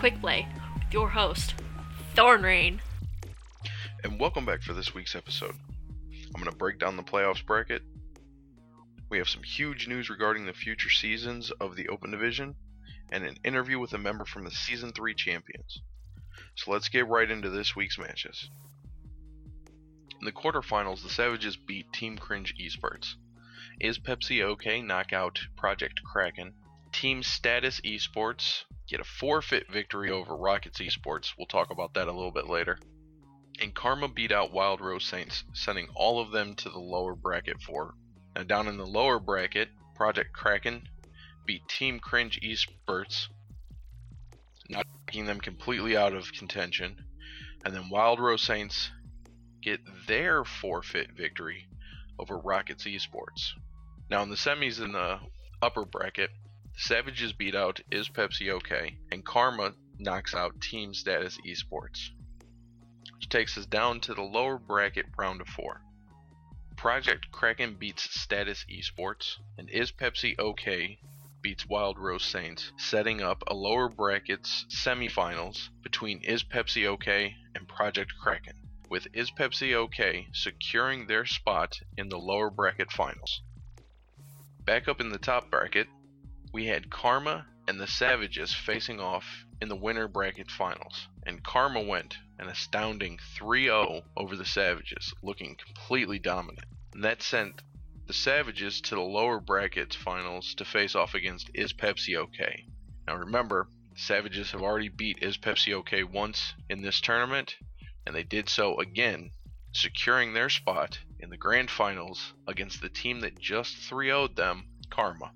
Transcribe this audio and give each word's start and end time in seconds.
Quick 0.00 0.18
Play 0.22 0.48
with 0.72 0.94
your 0.94 1.10
host, 1.10 1.56
Thornrain. 2.14 2.78
And 4.02 4.18
welcome 4.18 4.46
back 4.46 4.62
for 4.62 4.72
this 4.72 4.94
week's 4.94 5.14
episode. 5.14 5.54
I'm 6.34 6.40
going 6.40 6.50
to 6.50 6.56
break 6.56 6.78
down 6.78 6.96
the 6.96 7.02
playoffs 7.02 7.44
bracket. 7.44 7.82
We 9.10 9.18
have 9.18 9.28
some 9.28 9.42
huge 9.42 9.88
news 9.88 10.08
regarding 10.08 10.46
the 10.46 10.54
future 10.54 10.88
seasons 10.88 11.50
of 11.60 11.76
the 11.76 11.88
Open 11.88 12.10
Division 12.10 12.54
and 13.12 13.24
an 13.24 13.36
interview 13.44 13.78
with 13.78 13.92
a 13.92 13.98
member 13.98 14.24
from 14.24 14.44
the 14.44 14.50
Season 14.50 14.90
3 14.90 15.14
champions. 15.14 15.82
So 16.54 16.70
let's 16.70 16.88
get 16.88 17.06
right 17.06 17.30
into 17.30 17.50
this 17.50 17.76
week's 17.76 17.98
matches. 17.98 18.48
In 20.18 20.24
the 20.24 20.32
quarterfinals, 20.32 21.02
the 21.02 21.10
Savages 21.10 21.58
beat 21.58 21.92
Team 21.92 22.16
Cringe 22.16 22.54
Esports. 22.58 23.16
Is 23.78 23.98
Pepsi 23.98 24.42
OK 24.42 24.80
knock 24.80 25.12
out 25.12 25.40
Project 25.58 26.00
Kraken? 26.10 26.54
Team 26.92 27.22
Status 27.22 27.80
Esports 27.80 28.64
get 28.88 29.00
a 29.00 29.04
forfeit 29.04 29.70
victory 29.70 30.10
over 30.10 30.36
Rockets 30.36 30.80
Esports. 30.80 31.32
We'll 31.36 31.46
talk 31.46 31.70
about 31.70 31.94
that 31.94 32.08
a 32.08 32.12
little 32.12 32.32
bit 32.32 32.48
later. 32.48 32.78
And 33.60 33.74
Karma 33.74 34.08
beat 34.08 34.32
out 34.32 34.52
Wild 34.52 34.80
Rose 34.80 35.04
Saints, 35.04 35.44
sending 35.52 35.88
all 35.94 36.20
of 36.20 36.30
them 36.30 36.54
to 36.56 36.70
the 36.70 36.78
lower 36.78 37.14
bracket 37.14 37.60
for. 37.62 37.94
Now 38.34 38.42
down 38.42 38.68
in 38.68 38.76
the 38.76 38.86
lower 38.86 39.18
bracket, 39.18 39.68
Project 39.94 40.32
Kraken 40.32 40.88
beat 41.46 41.66
Team 41.68 42.00
Cringe 42.00 42.40
Esports, 42.42 43.28
knocking 44.68 45.26
them 45.26 45.40
completely 45.40 45.96
out 45.96 46.14
of 46.14 46.32
contention. 46.32 47.04
And 47.64 47.74
then 47.74 47.90
Wild 47.90 48.20
Rose 48.20 48.42
Saints 48.42 48.90
get 49.62 49.80
their 50.06 50.44
forfeit 50.44 51.12
victory 51.16 51.66
over 52.18 52.38
Rockets 52.38 52.84
Esports. 52.84 53.50
Now, 54.08 54.22
in 54.22 54.30
the 54.30 54.36
semis 54.36 54.82
in 54.82 54.92
the 54.92 55.20
upper 55.62 55.84
bracket, 55.84 56.30
Savages 56.76 57.32
beat 57.32 57.54
out 57.54 57.80
Is 57.90 58.08
Pepsi 58.08 58.50
OK, 58.50 58.96
and 59.10 59.24
Karma 59.24 59.74
knocks 59.98 60.34
out 60.34 60.60
Team 60.60 60.94
Status 60.94 61.38
Esports, 61.46 62.10
which 63.14 63.28
takes 63.28 63.56
us 63.58 63.66
down 63.66 64.00
to 64.00 64.14
the 64.14 64.22
lower 64.22 64.58
bracket 64.58 65.06
round 65.16 65.40
of 65.40 65.48
four. 65.48 65.82
Project 66.76 67.30
Kraken 67.30 67.74
beats 67.74 68.20
Status 68.20 68.64
Esports, 68.70 69.36
and 69.58 69.68
Is 69.70 69.92
Pepsi 69.92 70.38
OK 70.38 70.98
beats 71.42 71.66
Wild 71.66 71.98
Rose 71.98 72.24
Saints, 72.24 72.72
setting 72.76 73.20
up 73.20 73.42
a 73.46 73.54
lower 73.54 73.88
brackets 73.88 74.66
semifinals 74.68 75.68
between 75.82 76.22
Is 76.22 76.42
Pepsi 76.42 76.86
OK 76.86 77.36
and 77.54 77.68
Project 77.68 78.12
Kraken 78.20 78.54
with 78.90 79.06
Is 79.12 79.30
Pepsi 79.30 79.72
OK 79.72 80.26
securing 80.32 81.06
their 81.06 81.24
spot 81.24 81.80
in 81.96 82.08
the 82.08 82.18
lower 82.18 82.50
bracket 82.50 82.90
finals. 82.90 83.40
Back 84.64 84.88
up 84.88 85.00
in 85.00 85.10
the 85.10 85.18
top 85.18 85.48
bracket, 85.48 85.86
we 86.52 86.66
had 86.66 86.90
Karma 86.90 87.46
and 87.68 87.80
the 87.80 87.86
Savages 87.86 88.52
facing 88.52 88.98
off 88.98 89.46
in 89.60 89.68
the 89.68 89.76
winner 89.76 90.08
bracket 90.08 90.50
finals, 90.50 91.06
and 91.24 91.44
Karma 91.44 91.80
went 91.80 92.18
an 92.40 92.48
astounding 92.48 93.18
3 93.36 93.64
0 93.66 94.02
over 94.16 94.36
the 94.36 94.44
Savages, 94.44 95.14
looking 95.22 95.54
completely 95.54 96.18
dominant. 96.18 96.66
And 96.92 97.04
that 97.04 97.22
sent 97.22 97.62
the 98.08 98.12
Savages 98.12 98.80
to 98.80 98.96
the 98.96 99.00
lower 99.00 99.38
bracket 99.38 99.94
finals 99.94 100.54
to 100.56 100.64
face 100.64 100.96
off 100.96 101.14
against 101.14 101.50
Is 101.54 101.72
Pepsi 101.72 102.16
OK. 102.16 102.66
Now 103.06 103.14
remember, 103.14 103.68
Savages 103.94 104.50
have 104.50 104.62
already 104.62 104.88
beat 104.88 105.22
Is 105.22 105.38
Pepsi 105.38 105.72
OK 105.72 106.02
once 106.02 106.54
in 106.68 106.82
this 106.82 107.00
tournament, 107.00 107.54
and 108.04 108.16
they 108.16 108.24
did 108.24 108.48
so 108.48 108.80
again, 108.80 109.30
securing 109.72 110.32
their 110.32 110.50
spot 110.50 110.98
in 111.20 111.30
the 111.30 111.36
grand 111.36 111.70
finals 111.70 112.34
against 112.48 112.80
the 112.80 112.88
team 112.88 113.20
that 113.20 113.38
just 113.38 113.76
3 113.76 114.08
0'd 114.08 114.34
them, 114.34 114.64
Karma. 114.90 115.32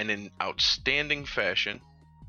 And 0.00 0.10
in 0.10 0.30
outstanding 0.40 1.26
fashion, 1.26 1.78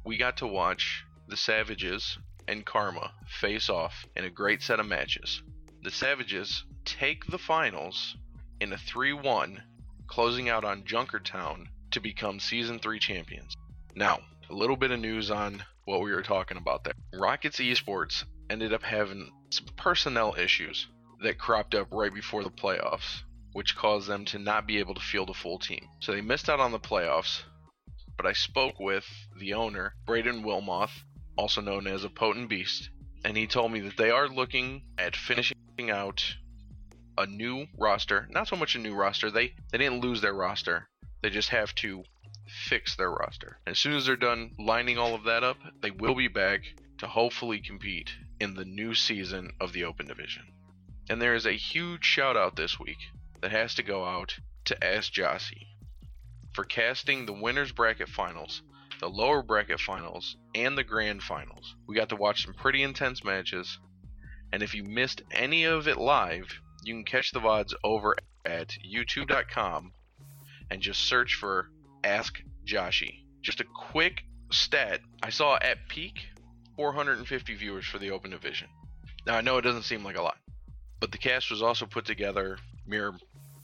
we 0.03 0.17
got 0.17 0.35
to 0.37 0.45
watch 0.45 1.05
the 1.29 1.37
Savages 1.37 2.17
and 2.45 2.65
Karma 2.65 3.13
face 3.39 3.69
off 3.69 4.05
in 4.17 4.25
a 4.25 4.29
great 4.29 4.61
set 4.61 4.81
of 4.81 4.85
matches. 4.85 5.41
The 5.81 5.89
Savages 5.89 6.65
take 6.83 7.27
the 7.27 7.37
finals 7.37 8.17
in 8.59 8.73
a 8.73 8.77
3 8.77 9.13
1, 9.13 9.63
closing 10.07 10.49
out 10.49 10.65
on 10.65 10.83
Junkertown 10.83 11.67
to 11.91 12.01
become 12.01 12.41
Season 12.41 12.77
3 12.77 12.99
champions. 12.99 13.55
Now, 13.95 14.19
a 14.49 14.53
little 14.53 14.75
bit 14.75 14.91
of 14.91 14.99
news 14.99 15.31
on 15.31 15.63
what 15.85 16.01
we 16.01 16.11
were 16.11 16.23
talking 16.23 16.57
about 16.57 16.83
there. 16.83 16.93
Rockets 17.13 17.61
Esports 17.61 18.25
ended 18.49 18.73
up 18.73 18.83
having 18.83 19.31
some 19.49 19.67
personnel 19.77 20.35
issues 20.37 20.87
that 21.23 21.39
cropped 21.39 21.73
up 21.73 21.87
right 21.93 22.13
before 22.13 22.43
the 22.43 22.49
playoffs, 22.49 23.21
which 23.53 23.77
caused 23.77 24.09
them 24.09 24.25
to 24.25 24.39
not 24.39 24.67
be 24.67 24.79
able 24.79 24.93
to 24.93 25.01
field 25.01 25.29
a 25.29 25.33
full 25.33 25.57
team. 25.57 25.87
So 26.01 26.11
they 26.11 26.19
missed 26.19 26.49
out 26.49 26.59
on 26.59 26.73
the 26.73 26.79
playoffs, 26.79 27.43
but 28.21 28.29
I 28.29 28.33
spoke 28.33 28.79
with 28.79 29.07
the 29.35 29.55
owner, 29.55 29.95
Braden 30.05 30.43
Wilmoth, 30.43 30.91
also 31.39 31.59
known 31.59 31.87
as 31.87 32.03
a 32.03 32.09
Potent 32.09 32.49
Beast, 32.49 32.91
and 33.25 33.35
he 33.35 33.47
told 33.47 33.71
me 33.71 33.79
that 33.79 33.97
they 33.97 34.11
are 34.11 34.27
looking 34.27 34.83
at 34.99 35.15
finishing 35.15 35.55
out 35.89 36.35
a 37.17 37.25
new 37.25 37.65
roster. 37.79 38.27
Not 38.29 38.47
so 38.47 38.55
much 38.55 38.75
a 38.75 38.79
new 38.79 38.93
roster, 38.93 39.31
they, 39.31 39.55
they 39.71 39.79
didn't 39.79 40.01
lose 40.01 40.21
their 40.21 40.35
roster, 40.35 40.87
they 41.23 41.31
just 41.31 41.49
have 41.49 41.73
to 41.75 42.03
fix 42.45 42.95
their 42.95 43.09
roster. 43.09 43.57
As 43.65 43.79
soon 43.79 43.93
as 43.93 44.05
they're 44.05 44.15
done 44.15 44.51
lining 44.59 44.99
all 44.99 45.15
of 45.15 45.23
that 45.23 45.43
up, 45.43 45.57
they 45.81 45.89
will 45.89 46.13
be 46.13 46.27
back 46.27 46.61
to 46.99 47.07
hopefully 47.07 47.59
compete 47.59 48.11
in 48.39 48.53
the 48.53 48.65
new 48.65 48.93
season 48.93 49.49
of 49.59 49.73
the 49.73 49.85
Open 49.85 50.05
Division. 50.05 50.43
And 51.09 51.19
there 51.19 51.33
is 51.33 51.47
a 51.47 51.53
huge 51.53 52.05
shout 52.05 52.37
out 52.37 52.55
this 52.55 52.79
week 52.79 52.99
that 53.41 53.49
has 53.49 53.73
to 53.75 53.83
go 53.83 54.05
out 54.05 54.37
to 54.65 54.83
Ask 54.83 55.11
Jossie 55.11 55.70
for 56.53 56.63
casting 56.63 57.25
the 57.25 57.33
winners 57.33 57.71
bracket 57.71 58.09
finals, 58.09 58.61
the 58.99 59.09
lower 59.09 59.41
bracket 59.41 59.79
finals, 59.79 60.37
and 60.53 60.77
the 60.77 60.83
grand 60.83 61.23
finals. 61.23 61.75
We 61.87 61.95
got 61.95 62.09
to 62.09 62.15
watch 62.15 62.45
some 62.45 62.53
pretty 62.53 62.83
intense 62.83 63.23
matches, 63.23 63.79
and 64.51 64.61
if 64.61 64.73
you 64.73 64.83
missed 64.83 65.21
any 65.31 65.63
of 65.63 65.87
it 65.87 65.97
live, 65.97 66.59
you 66.83 66.93
can 66.93 67.05
catch 67.05 67.31
the 67.31 67.39
VODs 67.39 67.73
over 67.83 68.15
at 68.45 68.75
youtube.com 68.85 69.93
and 70.69 70.81
just 70.81 71.01
search 71.01 71.35
for 71.35 71.69
Ask 72.03 72.41
Joshy. 72.65 73.23
Just 73.41 73.59
a 73.59 73.65
quick 73.65 74.23
stat 74.51 75.01
I 75.23 75.29
saw 75.29 75.57
at 75.61 75.87
peak 75.87 76.27
450 76.75 77.55
viewers 77.55 77.85
for 77.85 77.99
the 77.99 78.11
Open 78.11 78.31
Division. 78.31 78.67
Now, 79.25 79.35
I 79.35 79.41
know 79.41 79.57
it 79.57 79.61
doesn't 79.61 79.83
seem 79.83 80.03
like 80.03 80.17
a 80.17 80.21
lot, 80.21 80.37
but 80.99 81.11
the 81.11 81.17
cast 81.17 81.51
was 81.51 81.61
also 81.61 81.85
put 81.85 82.05
together 82.05 82.57
mere 82.87 83.13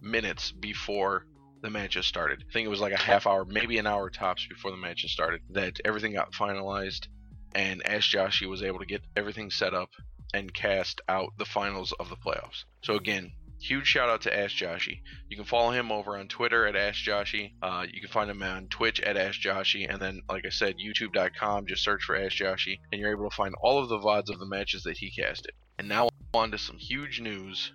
minutes 0.01 0.51
before 0.51 1.25
the 1.67 1.71
match 1.71 1.95
matches 1.95 2.05
started. 2.05 2.45
I 2.47 2.53
think 2.53 2.65
it 2.65 2.69
was 2.69 2.79
like 2.79 2.93
a 2.93 2.97
half 2.97 3.27
hour, 3.27 3.43
maybe 3.43 3.77
an 3.77 3.87
hour 3.87 4.09
tops 4.09 4.45
before 4.47 4.71
the 4.71 4.77
matches 4.77 5.11
started, 5.11 5.41
that 5.49 5.81
everything 5.83 6.13
got 6.13 6.31
finalized, 6.31 7.07
and 7.53 7.85
Ash 7.85 8.13
Joshi 8.13 8.47
was 8.47 8.63
able 8.63 8.79
to 8.79 8.85
get 8.85 9.01
everything 9.17 9.51
set 9.51 9.73
up 9.73 9.89
and 10.33 10.53
cast 10.53 11.01
out 11.09 11.33
the 11.37 11.45
finals 11.45 11.93
of 11.99 12.07
the 12.07 12.15
playoffs. 12.15 12.63
So, 12.83 12.95
again, 12.95 13.33
huge 13.59 13.85
shout 13.85 14.07
out 14.07 14.21
to 14.21 14.37
Ash 14.37 14.57
Joshi. 14.57 15.01
You 15.29 15.35
can 15.35 15.45
follow 15.45 15.71
him 15.71 15.91
over 15.91 16.17
on 16.17 16.29
Twitter 16.29 16.65
at 16.65 16.77
Ash 16.77 17.05
Joshi. 17.05 17.51
Uh, 17.61 17.85
you 17.91 17.99
can 17.99 18.09
find 18.09 18.29
him 18.29 18.41
on 18.41 18.67
Twitch 18.67 19.01
at 19.01 19.17
Ash 19.17 19.43
Joshi, 19.43 19.91
and 19.91 20.01
then, 20.01 20.21
like 20.29 20.45
I 20.45 20.49
said, 20.49 20.75
YouTube.com. 20.77 21.67
Just 21.67 21.83
search 21.83 22.03
for 22.03 22.15
Ash 22.15 22.39
Joshi, 22.39 22.79
and 22.93 23.01
you're 23.01 23.11
able 23.11 23.29
to 23.29 23.35
find 23.35 23.55
all 23.61 23.79
of 23.79 23.89
the 23.89 23.99
vods 23.99 24.29
of 24.29 24.39
the 24.39 24.45
matches 24.45 24.83
that 24.83 24.97
he 24.97 25.11
casted. 25.11 25.51
And 25.77 25.89
now 25.89 26.07
on 26.33 26.51
to 26.51 26.57
some 26.57 26.77
huge 26.77 27.19
news 27.19 27.73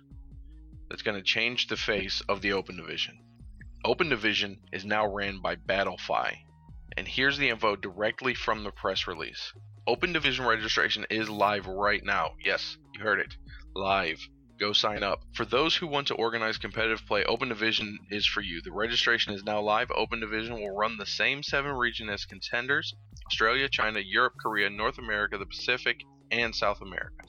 that's 0.89 1.03
going 1.03 1.17
to 1.17 1.23
change 1.23 1.67
the 1.67 1.77
face 1.77 2.21
of 2.27 2.41
the 2.41 2.53
Open 2.53 2.77
Division. 2.77 3.19
Open 3.85 4.07
Division 4.07 4.59
is 4.71 4.85
now 4.85 5.05
ran 5.05 5.41
by 5.41 5.55
Battlefy, 5.55 6.37
and 6.95 7.07
here's 7.07 7.37
the 7.37 7.49
info 7.49 7.75
directly 7.75 8.33
from 8.33 8.63
the 8.63 8.71
press 8.71 9.07
release. 9.07 9.51
Open 9.85 10.13
Division 10.13 10.45
registration 10.45 11.05
is 11.09 11.29
live 11.29 11.67
right 11.67 12.03
now. 12.03 12.31
Yes, 12.43 12.77
you 12.93 13.01
heard 13.01 13.19
it. 13.19 13.35
Live 13.75 14.19
go 14.59 14.71
sign 14.71 15.03
up. 15.03 15.19
For 15.33 15.43
those 15.43 15.75
who 15.75 15.87
want 15.87 16.07
to 16.07 16.13
organize 16.13 16.57
competitive 16.57 17.05
play, 17.05 17.25
Open 17.25 17.49
Division 17.49 17.99
is 18.09 18.25
for 18.25 18.39
you. 18.39 18.61
The 18.61 18.71
registration 18.71 19.33
is 19.33 19.43
now 19.43 19.59
live. 19.59 19.91
Open 19.91 20.21
Division 20.21 20.53
will 20.53 20.73
run 20.73 20.95
the 20.97 21.05
same 21.05 21.43
seven 21.43 21.71
regions 21.73 22.09
as 22.09 22.25
contenders 22.25 22.95
Australia, 23.27 23.67
China, 23.67 23.99
Europe, 23.99 24.33
Korea, 24.41 24.69
North 24.69 24.97
America, 24.97 25.37
the 25.37 25.45
Pacific, 25.45 25.97
and 26.31 26.55
South 26.55 26.81
America. 26.81 27.25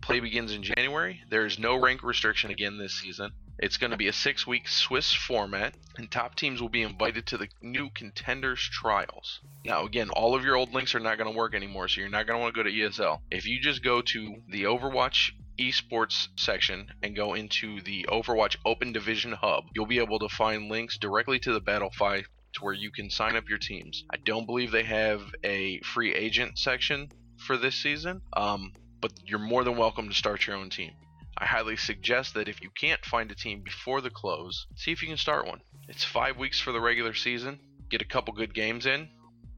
Play 0.00 0.20
begins 0.20 0.52
in 0.52 0.62
January. 0.62 1.20
There 1.28 1.44
is 1.44 1.58
no 1.58 1.76
rank 1.76 2.02
restriction 2.02 2.50
again 2.50 2.78
this 2.78 2.94
season. 2.94 3.32
It's 3.58 3.78
going 3.78 3.90
to 3.90 3.96
be 3.96 4.08
a 4.08 4.12
six 4.12 4.46
week 4.46 4.68
Swiss 4.68 5.14
format, 5.14 5.74
and 5.96 6.10
top 6.10 6.34
teams 6.34 6.60
will 6.60 6.68
be 6.68 6.82
invited 6.82 7.26
to 7.26 7.38
the 7.38 7.48
new 7.62 7.88
Contenders 7.88 8.60
Trials. 8.60 9.40
Now, 9.64 9.86
again, 9.86 10.10
all 10.10 10.34
of 10.34 10.44
your 10.44 10.56
old 10.56 10.74
links 10.74 10.94
are 10.94 11.00
not 11.00 11.16
going 11.16 11.30
to 11.30 11.36
work 11.36 11.54
anymore, 11.54 11.88
so 11.88 12.00
you're 12.00 12.10
not 12.10 12.26
going 12.26 12.38
to 12.38 12.42
want 12.42 12.54
to 12.54 12.62
go 12.62 12.68
to 12.68 12.74
ESL. 12.74 13.20
If 13.30 13.46
you 13.46 13.58
just 13.60 13.82
go 13.82 14.02
to 14.02 14.42
the 14.50 14.64
Overwatch 14.64 15.30
esports 15.58 16.28
section 16.36 16.92
and 17.02 17.16
go 17.16 17.32
into 17.32 17.80
the 17.80 18.04
Overwatch 18.10 18.56
Open 18.66 18.92
Division 18.92 19.32
Hub, 19.32 19.64
you'll 19.74 19.86
be 19.86 20.00
able 20.00 20.18
to 20.18 20.28
find 20.28 20.70
links 20.70 20.98
directly 20.98 21.38
to 21.38 21.52
the 21.52 21.60
Battlefy 21.60 22.24
to 22.56 22.60
where 22.64 22.74
you 22.74 22.90
can 22.90 23.08
sign 23.08 23.36
up 23.36 23.48
your 23.48 23.58
teams. 23.58 24.04
I 24.10 24.18
don't 24.18 24.46
believe 24.46 24.70
they 24.70 24.84
have 24.84 25.22
a 25.42 25.80
free 25.80 26.14
agent 26.14 26.58
section 26.58 27.10
for 27.38 27.56
this 27.56 27.76
season, 27.76 28.20
um, 28.34 28.72
but 29.00 29.12
you're 29.24 29.38
more 29.38 29.64
than 29.64 29.76
welcome 29.76 30.08
to 30.08 30.14
start 30.14 30.46
your 30.46 30.56
own 30.56 30.68
team. 30.68 30.92
I 31.38 31.44
highly 31.44 31.76
suggest 31.76 32.34
that 32.34 32.48
if 32.48 32.62
you 32.62 32.70
can't 32.70 33.04
find 33.04 33.30
a 33.30 33.34
team 33.34 33.60
before 33.62 34.00
the 34.00 34.10
close, 34.10 34.66
see 34.74 34.92
if 34.92 35.02
you 35.02 35.08
can 35.08 35.18
start 35.18 35.46
one. 35.46 35.60
It's 35.88 36.02
five 36.04 36.38
weeks 36.38 36.60
for 36.60 36.72
the 36.72 36.80
regular 36.80 37.14
season. 37.14 37.58
Get 37.90 38.00
a 38.00 38.06
couple 38.06 38.32
good 38.32 38.54
games 38.54 38.86
in, 38.86 39.08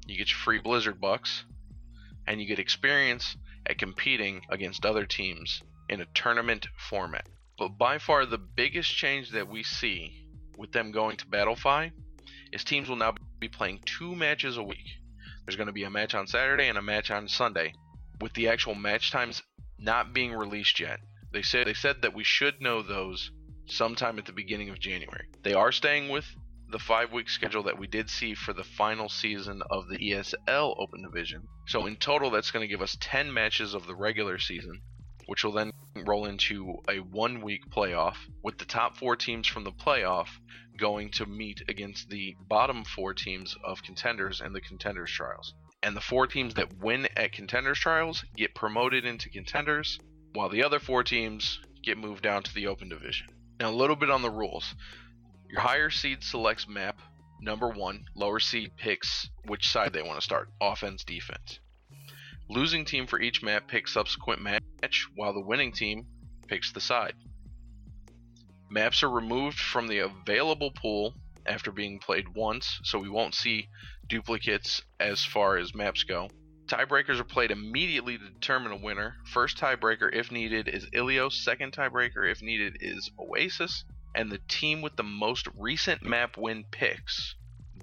you 0.06 0.16
get 0.16 0.30
your 0.30 0.38
free 0.38 0.58
Blizzard 0.58 1.00
bucks, 1.00 1.44
and 2.26 2.40
you 2.40 2.46
get 2.46 2.58
experience 2.58 3.36
at 3.66 3.78
competing 3.78 4.42
against 4.50 4.84
other 4.84 5.06
teams 5.06 5.62
in 5.88 6.00
a 6.00 6.06
tournament 6.14 6.66
format. 6.90 7.26
But 7.58 7.78
by 7.78 7.98
far 7.98 8.26
the 8.26 8.38
biggest 8.38 8.90
change 8.90 9.30
that 9.30 9.48
we 9.48 9.62
see 9.62 10.26
with 10.56 10.72
them 10.72 10.92
going 10.92 11.16
to 11.18 11.26
Battlefy 11.26 11.92
is 12.52 12.64
teams 12.64 12.88
will 12.88 12.96
now 12.96 13.14
be 13.38 13.48
playing 13.48 13.80
two 13.84 14.14
matches 14.14 14.56
a 14.56 14.62
week. 14.62 14.86
There's 15.44 15.56
going 15.56 15.68
to 15.68 15.72
be 15.72 15.84
a 15.84 15.90
match 15.90 16.14
on 16.14 16.26
Saturday 16.26 16.68
and 16.68 16.78
a 16.78 16.82
match 16.82 17.10
on 17.10 17.28
Sunday, 17.28 17.72
with 18.20 18.32
the 18.34 18.48
actual 18.48 18.74
match 18.74 19.10
times 19.10 19.42
not 19.78 20.12
being 20.12 20.32
released 20.32 20.80
yet. 20.80 21.00
They 21.32 21.42
said 21.42 21.66
they 21.66 21.74
said 21.74 22.02
that 22.02 22.14
we 22.14 22.24
should 22.24 22.60
know 22.60 22.82
those 22.82 23.30
sometime 23.66 24.18
at 24.18 24.24
the 24.24 24.32
beginning 24.32 24.70
of 24.70 24.78
January. 24.78 25.26
They 25.42 25.52
are 25.52 25.72
staying 25.72 26.08
with 26.08 26.24
the 26.70 26.78
five 26.78 27.12
week 27.12 27.28
schedule 27.28 27.62
that 27.64 27.78
we 27.78 27.86
did 27.86 28.10
see 28.10 28.34
for 28.34 28.52
the 28.52 28.64
final 28.64 29.08
season 29.08 29.62
of 29.70 29.88
the 29.88 29.98
ESL 29.98 30.74
Open 30.78 31.02
Division. 31.02 31.48
So 31.66 31.86
in 31.86 31.96
total, 31.96 32.30
that's 32.30 32.50
going 32.50 32.62
to 32.62 32.68
give 32.68 32.82
us 32.82 32.96
10 33.00 33.32
matches 33.32 33.74
of 33.74 33.86
the 33.86 33.94
regular 33.94 34.38
season, 34.38 34.82
which 35.26 35.44
will 35.44 35.52
then 35.52 35.72
roll 36.06 36.26
into 36.26 36.76
a 36.88 36.98
one 36.98 37.40
week 37.40 37.70
playoff, 37.70 38.16
with 38.42 38.58
the 38.58 38.64
top 38.64 38.96
four 38.96 39.16
teams 39.16 39.46
from 39.46 39.64
the 39.64 39.72
playoff 39.72 40.28
going 40.78 41.10
to 41.10 41.26
meet 41.26 41.62
against 41.68 42.08
the 42.08 42.36
bottom 42.48 42.84
four 42.84 43.12
teams 43.14 43.56
of 43.64 43.82
contenders 43.82 44.40
and 44.40 44.54
the 44.54 44.60
contenders 44.60 45.10
trials. 45.10 45.54
And 45.82 45.96
the 45.96 46.00
four 46.00 46.26
teams 46.26 46.54
that 46.54 46.78
win 46.78 47.08
at 47.16 47.32
contenders 47.32 47.78
trials 47.78 48.24
get 48.36 48.54
promoted 48.54 49.04
into 49.04 49.30
contenders, 49.30 49.98
while 50.34 50.48
the 50.48 50.62
other 50.62 50.78
four 50.78 51.02
teams 51.02 51.60
get 51.82 51.98
moved 51.98 52.22
down 52.22 52.42
to 52.42 52.54
the 52.54 52.66
open 52.66 52.88
division. 52.88 53.28
Now, 53.60 53.70
a 53.70 53.72
little 53.72 53.96
bit 53.96 54.10
on 54.10 54.22
the 54.22 54.30
rules. 54.30 54.74
Your 55.48 55.60
higher 55.60 55.90
seed 55.90 56.22
selects 56.22 56.68
map 56.68 57.00
number 57.40 57.68
one, 57.68 58.04
lower 58.14 58.40
seed 58.40 58.76
picks 58.76 59.30
which 59.46 59.70
side 59.70 59.92
they 59.92 60.02
want 60.02 60.18
to 60.18 60.24
start 60.24 60.50
offense, 60.60 61.04
defense. 61.04 61.60
Losing 62.48 62.84
team 62.84 63.06
for 63.06 63.20
each 63.20 63.42
map 63.42 63.68
picks 63.68 63.92
subsequent 63.92 64.42
match, 64.42 65.06
while 65.14 65.32
the 65.32 65.40
winning 65.40 65.72
team 65.72 66.06
picks 66.46 66.72
the 66.72 66.80
side. 66.80 67.14
Maps 68.70 69.02
are 69.02 69.10
removed 69.10 69.58
from 69.58 69.86
the 69.86 69.98
available 69.98 70.70
pool 70.70 71.14
after 71.46 71.72
being 71.72 71.98
played 71.98 72.28
once, 72.34 72.80
so 72.84 72.98
we 72.98 73.08
won't 73.08 73.34
see 73.34 73.68
duplicates 74.08 74.82
as 75.00 75.24
far 75.24 75.56
as 75.56 75.74
maps 75.74 76.04
go. 76.04 76.28
Tiebreakers 76.68 77.18
are 77.18 77.24
played 77.24 77.50
immediately 77.50 78.18
to 78.18 78.28
determine 78.28 78.72
a 78.72 78.76
winner. 78.76 79.16
First 79.24 79.56
tiebreaker, 79.56 80.12
if 80.12 80.30
needed, 80.30 80.68
is 80.68 80.86
Ilios. 80.92 81.32
Second 81.32 81.72
tiebreaker, 81.72 82.30
if 82.30 82.42
needed, 82.42 82.76
is 82.80 83.10
Oasis 83.18 83.84
and 84.14 84.30
the 84.30 84.40
team 84.48 84.82
with 84.82 84.96
the 84.96 85.02
most 85.02 85.48
recent 85.56 86.02
map 86.02 86.36
win 86.36 86.64
picks 86.70 87.34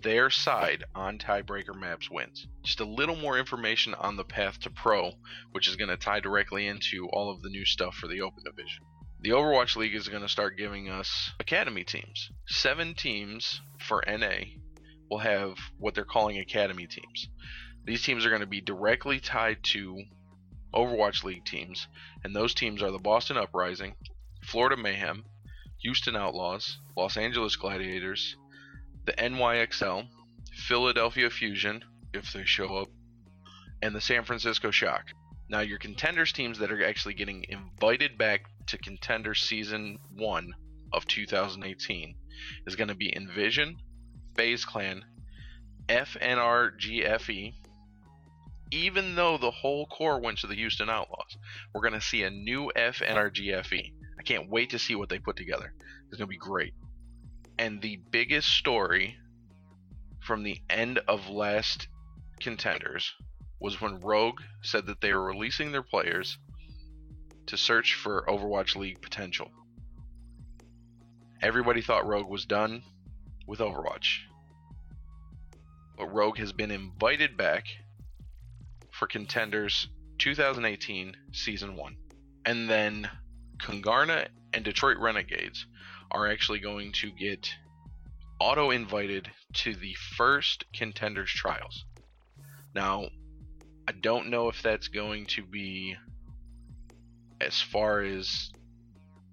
their 0.03 0.29
side 0.29 0.83
on 0.93 1.17
tiebreaker 1.17 1.73
maps 1.73 2.11
wins. 2.11 2.45
Just 2.63 2.79
a 2.79 2.85
little 2.85 3.15
more 3.15 3.39
information 3.39 3.95
on 3.95 4.17
the 4.17 4.23
path 4.23 4.59
to 4.59 4.69
pro, 4.69 5.13
which 5.51 5.67
is 5.67 5.77
going 5.77 5.89
to 5.89 5.97
tie 5.97 6.19
directly 6.19 6.67
into 6.67 7.07
all 7.11 7.31
of 7.31 7.41
the 7.41 7.49
new 7.49 7.65
stuff 7.65 7.95
for 7.95 8.07
the 8.07 8.21
Open 8.21 8.43
Division. 8.43 8.83
The 9.21 9.31
Overwatch 9.31 9.75
League 9.75 9.95
is 9.95 10.07
going 10.07 10.21
to 10.21 10.29
start 10.29 10.57
giving 10.57 10.89
us 10.89 11.31
academy 11.39 11.83
teams. 11.83 12.29
Seven 12.47 12.93
teams 12.93 13.61
for 13.79 14.03
NA 14.07 14.45
will 15.09 15.19
have 15.19 15.57
what 15.79 15.95
they're 15.95 16.05
calling 16.05 16.37
academy 16.37 16.85
teams. 16.85 17.29
These 17.85 18.03
teams 18.03 18.25
are 18.25 18.29
going 18.29 18.41
to 18.41 18.47
be 18.47 18.61
directly 18.61 19.19
tied 19.19 19.63
to 19.65 20.03
Overwatch 20.73 21.23
League 21.23 21.45
teams, 21.45 21.87
and 22.23 22.35
those 22.35 22.53
teams 22.53 22.81
are 22.81 22.91
the 22.91 22.97
Boston 22.97 23.37
Uprising, 23.37 23.95
Florida 24.43 24.75
Mayhem, 24.75 25.23
Houston 25.81 26.15
Outlaws, 26.15 26.79
Los 26.97 27.15
Angeles 27.15 27.55
Gladiators, 27.55 28.35
the 29.05 29.13
NYXL, 29.13 30.07
Philadelphia 30.51 31.29
Fusion, 31.29 31.83
if 32.13 32.33
they 32.33 32.43
show 32.43 32.77
up, 32.77 32.89
and 33.81 33.95
the 33.95 34.01
San 34.01 34.23
Francisco 34.23 34.71
Shock. 34.71 35.11
Now, 35.47 35.59
your 35.59 35.77
contenders 35.77 36.31
teams 36.31 36.57
that 36.57 36.71
are 36.71 36.83
actually 36.83 37.13
getting 37.13 37.45
invited 37.49 38.17
back 38.17 38.45
to 38.67 38.79
contender 38.79 39.35
season 39.35 39.99
1 40.15 40.55
of 40.91 41.05
2018 41.05 42.15
is 42.65 42.75
going 42.75 42.87
to 42.87 42.95
be 42.95 43.15
Envision, 43.15 43.77
FaZe 44.35 44.65
Clan, 44.65 45.05
FNRGFE. 45.87 47.53
Even 48.75 49.15
though 49.15 49.37
the 49.37 49.51
whole 49.51 49.85
core 49.85 50.19
went 50.19 50.39
to 50.39 50.47
the 50.47 50.55
Houston 50.55 50.89
Outlaws, 50.89 51.37
we're 51.73 51.81
going 51.81 51.93
to 51.93 52.01
see 52.01 52.23
a 52.23 52.29
new 52.29 52.69
FNRGFE 52.75 53.93
I 54.19 54.23
can't 54.23 54.49
wait 54.49 54.71
to 54.71 54.79
see 54.79 54.95
what 54.95 55.07
they 55.07 55.19
put 55.19 55.37
together. 55.37 55.73
It's 56.07 56.17
going 56.17 56.27
to 56.27 56.33
be 56.33 56.37
great. 56.37 56.73
And 57.57 57.81
the 57.81 58.01
biggest 58.11 58.49
story 58.49 59.15
from 60.19 60.43
the 60.43 60.59
end 60.69 60.99
of 61.07 61.29
last 61.29 61.87
contenders 62.41 63.13
was 63.61 63.79
when 63.79 64.01
Rogue 64.01 64.41
said 64.61 64.87
that 64.87 64.99
they 64.99 65.13
were 65.13 65.23
releasing 65.23 65.71
their 65.71 65.83
players 65.83 66.37
to 67.47 67.55
search 67.55 67.95
for 67.95 68.25
Overwatch 68.27 68.75
League 68.75 69.01
potential. 69.01 69.51
Everybody 71.41 71.81
thought 71.81 72.07
Rogue 72.07 72.29
was 72.29 72.45
done 72.45 72.83
with 73.47 73.59
Overwatch. 73.59 74.19
But 75.97 76.13
Rogue 76.13 76.39
has 76.39 76.51
been 76.51 76.71
invited 76.71 77.37
back 77.37 77.67
for 78.97 79.07
contenders 79.07 79.87
2018 80.19 81.15
season 81.31 81.75
1. 81.75 81.95
And 82.45 82.69
then 82.69 83.09
Kungarna 83.57 84.27
and 84.53 84.63
Detroit 84.63 84.97
Renegades 84.97 85.65
are 86.11 86.27
actually 86.27 86.59
going 86.59 86.91
to 86.93 87.11
get 87.11 87.49
auto 88.39 88.71
invited 88.71 89.29
to 89.53 89.75
the 89.75 89.95
first 90.15 90.65
contenders 90.73 91.29
trials. 91.29 91.85
Now, 92.73 93.07
I 93.87 93.91
don't 93.91 94.29
know 94.29 94.49
if 94.49 94.61
that's 94.61 94.87
going 94.87 95.25
to 95.27 95.43
be 95.43 95.95
as 97.41 97.61
far 97.61 98.01
as 98.01 98.51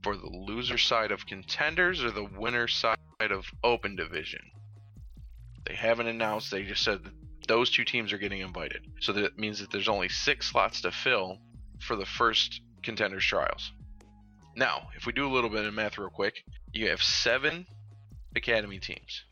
for 0.02 0.16
the 0.16 0.28
loser 0.28 0.78
side 0.78 1.12
of 1.12 1.26
contenders 1.26 2.02
or 2.02 2.10
the 2.10 2.25
winner 2.25 2.66
side 2.66 2.98
of 3.20 3.46
open 3.62 3.94
division. 3.94 4.40
They 5.66 5.75
haven't 5.75 6.08
announced, 6.08 6.50
they 6.50 6.64
just 6.64 6.82
said 6.82 7.04
that 7.04 7.21
those 7.49 7.70
two 7.70 7.84
teams 7.84 8.12
are 8.12 8.18
getting 8.18 8.40
invited. 8.40 8.82
So 9.00 9.12
that 9.12 9.38
means 9.38 9.61
that 9.61 9.70
there's 9.70 9.88
only 9.88 10.08
six 10.08 10.50
slots 10.50 10.80
to 10.82 10.90
fill 10.90 11.38
for 11.80 11.96
the 11.96 12.06
first 12.06 12.61
contenders 12.82 13.25
trials. 13.25 13.72
Now, 14.54 14.88
if 14.96 15.06
we 15.06 15.12
do 15.12 15.26
a 15.26 15.32
little 15.32 15.50
bit 15.50 15.64
of 15.64 15.72
math 15.72 15.99
real 15.99 16.11
quick, 16.11 16.44
you 16.72 16.88
have 16.90 17.02
seven 17.02 17.66
academy 18.37 18.78
teams, 18.78 19.25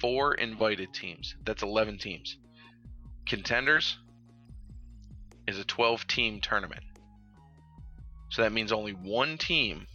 four 0.00 0.34
invited 0.34 0.92
teams. 0.94 1.34
That's 1.44 1.62
11 1.62 1.98
teams. 1.98 2.38
Contenders 3.26 3.98
is 5.46 5.58
a 5.58 5.64
12 5.64 6.06
team 6.06 6.40
tournament. 6.40 6.82
So 8.30 8.42
that 8.42 8.52
means 8.52 8.72
only 8.72 8.92
one 8.92 9.36
team 9.36 9.86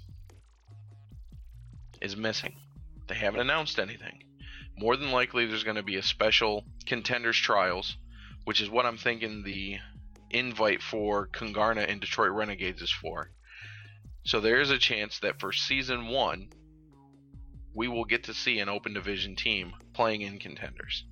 is 2.01 2.15
missing. 2.15 2.55
They 3.07 3.15
haven't 3.15 3.39
announced 3.39 3.79
anything. 3.79 4.23
More 4.79 4.95
than 4.95 5.11
likely, 5.11 5.45
there's 5.45 5.63
going 5.63 5.77
to 5.77 5.83
be 5.83 5.95
a 5.95 6.03
special 6.03 6.63
contenders 6.85 7.37
trials, 7.37 7.97
which 8.43 8.61
is 8.61 8.69
what 8.69 8.85
I'm 8.85 8.97
thinking 8.97 9.43
the 9.43 9.79
invite 10.29 10.83
for 10.83 11.27
Kungarna 11.27 11.89
and 11.89 11.99
Detroit 11.99 12.31
Renegades 12.31 12.81
is 12.81 12.91
for. 12.91 13.31
So 14.23 14.39
there 14.39 14.61
is 14.61 14.69
a 14.69 14.77
chance 14.77 15.19
that 15.19 15.39
for 15.39 15.51
season 15.51 16.07
one, 16.09 16.49
we 17.73 17.87
will 17.87 18.05
get 18.05 18.25
to 18.25 18.33
see 18.33 18.59
an 18.59 18.69
open 18.69 18.93
division 18.93 19.35
team 19.35 19.73
playing 19.93 20.21
in 20.21 20.37
contenders. 20.37 21.05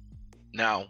Now, 0.53 0.87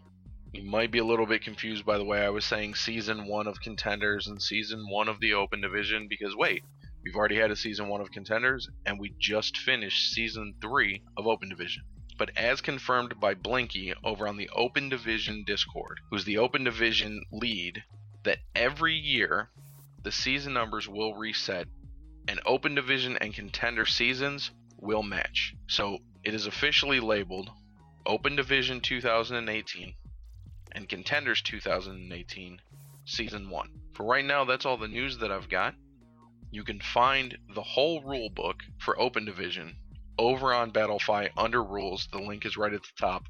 you 0.52 0.62
might 0.62 0.90
be 0.90 0.98
a 0.98 1.04
little 1.04 1.26
bit 1.26 1.42
confused 1.42 1.84
by 1.84 1.98
the 1.98 2.04
way 2.04 2.24
I 2.24 2.30
was 2.30 2.44
saying 2.44 2.74
season 2.74 3.26
one 3.26 3.46
of 3.46 3.60
contenders 3.60 4.26
and 4.26 4.40
season 4.40 4.86
one 4.88 5.08
of 5.08 5.20
the 5.20 5.34
open 5.34 5.60
division 5.60 6.08
because 6.08 6.34
wait, 6.36 6.62
we've 7.04 7.16
already 7.16 7.36
had 7.36 7.50
a 7.50 7.56
season 7.56 7.88
one 7.88 8.00
of 8.00 8.10
contenders 8.10 8.68
and 8.84 8.98
we 8.98 9.14
just 9.18 9.56
finished 9.56 10.12
season 10.12 10.54
three 10.60 11.02
of 11.16 11.26
open 11.26 11.48
division. 11.48 11.82
But 12.18 12.36
as 12.36 12.60
confirmed 12.60 13.20
by 13.20 13.34
Blinky 13.34 13.92
over 14.02 14.26
on 14.26 14.36
the 14.36 14.48
Open 14.50 14.88
Division 14.88 15.44
Discord, 15.44 16.00
who's 16.10 16.24
the 16.24 16.38
Open 16.38 16.64
Division 16.64 17.22
lead, 17.30 17.84
that 18.22 18.38
every 18.54 18.94
year 18.94 19.50
the 20.02 20.12
season 20.12 20.54
numbers 20.54 20.88
will 20.88 21.14
reset 21.14 21.68
and 22.28 22.40
Open 22.46 22.74
Division 22.74 23.16
and 23.18 23.34
Contender 23.34 23.86
seasons 23.86 24.50
will 24.78 25.02
match. 25.02 25.54
So 25.68 25.98
it 26.24 26.34
is 26.34 26.46
officially 26.46 27.00
labeled 27.00 27.50
Open 28.04 28.34
Division 28.34 28.80
2018 28.80 29.94
and 30.72 30.88
Contenders 30.88 31.42
2018 31.42 32.60
Season 33.04 33.50
1. 33.50 33.80
For 33.94 34.04
right 34.04 34.24
now, 34.24 34.44
that's 34.44 34.66
all 34.66 34.76
the 34.76 34.88
news 34.88 35.18
that 35.18 35.30
I've 35.30 35.48
got. 35.48 35.74
You 36.50 36.64
can 36.64 36.80
find 36.80 37.36
the 37.54 37.62
whole 37.62 38.02
rule 38.02 38.30
book 38.30 38.62
for 38.78 38.98
Open 38.98 39.24
Division 39.24 39.76
over 40.18 40.52
on 40.52 40.72
Battlefy 40.72 41.30
under 41.36 41.62
rules. 41.62 42.08
The 42.12 42.18
link 42.18 42.46
is 42.46 42.56
right 42.56 42.72
at 42.72 42.82
the 42.82 42.88
top. 42.98 43.24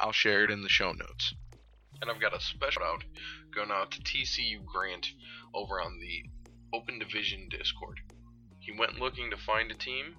I'll 0.00 0.12
share 0.12 0.44
it 0.44 0.50
in 0.50 0.62
the 0.62 0.68
show 0.68 0.92
notes. 0.92 1.34
And 2.00 2.10
I've 2.10 2.20
got 2.20 2.36
a 2.36 2.40
special 2.40 2.82
shout 2.82 2.82
out 2.82 3.04
going 3.54 3.70
out 3.70 3.90
to 3.92 4.00
TCU 4.00 4.64
Grant 4.64 5.06
over 5.54 5.80
on 5.80 5.98
the 6.00 6.24
Open 6.76 6.98
Division 6.98 7.48
Discord. 7.50 8.00
He 8.58 8.72
went 8.76 8.98
looking 8.98 9.30
to 9.30 9.36
find 9.36 9.70
a 9.70 9.74
team, 9.74 10.16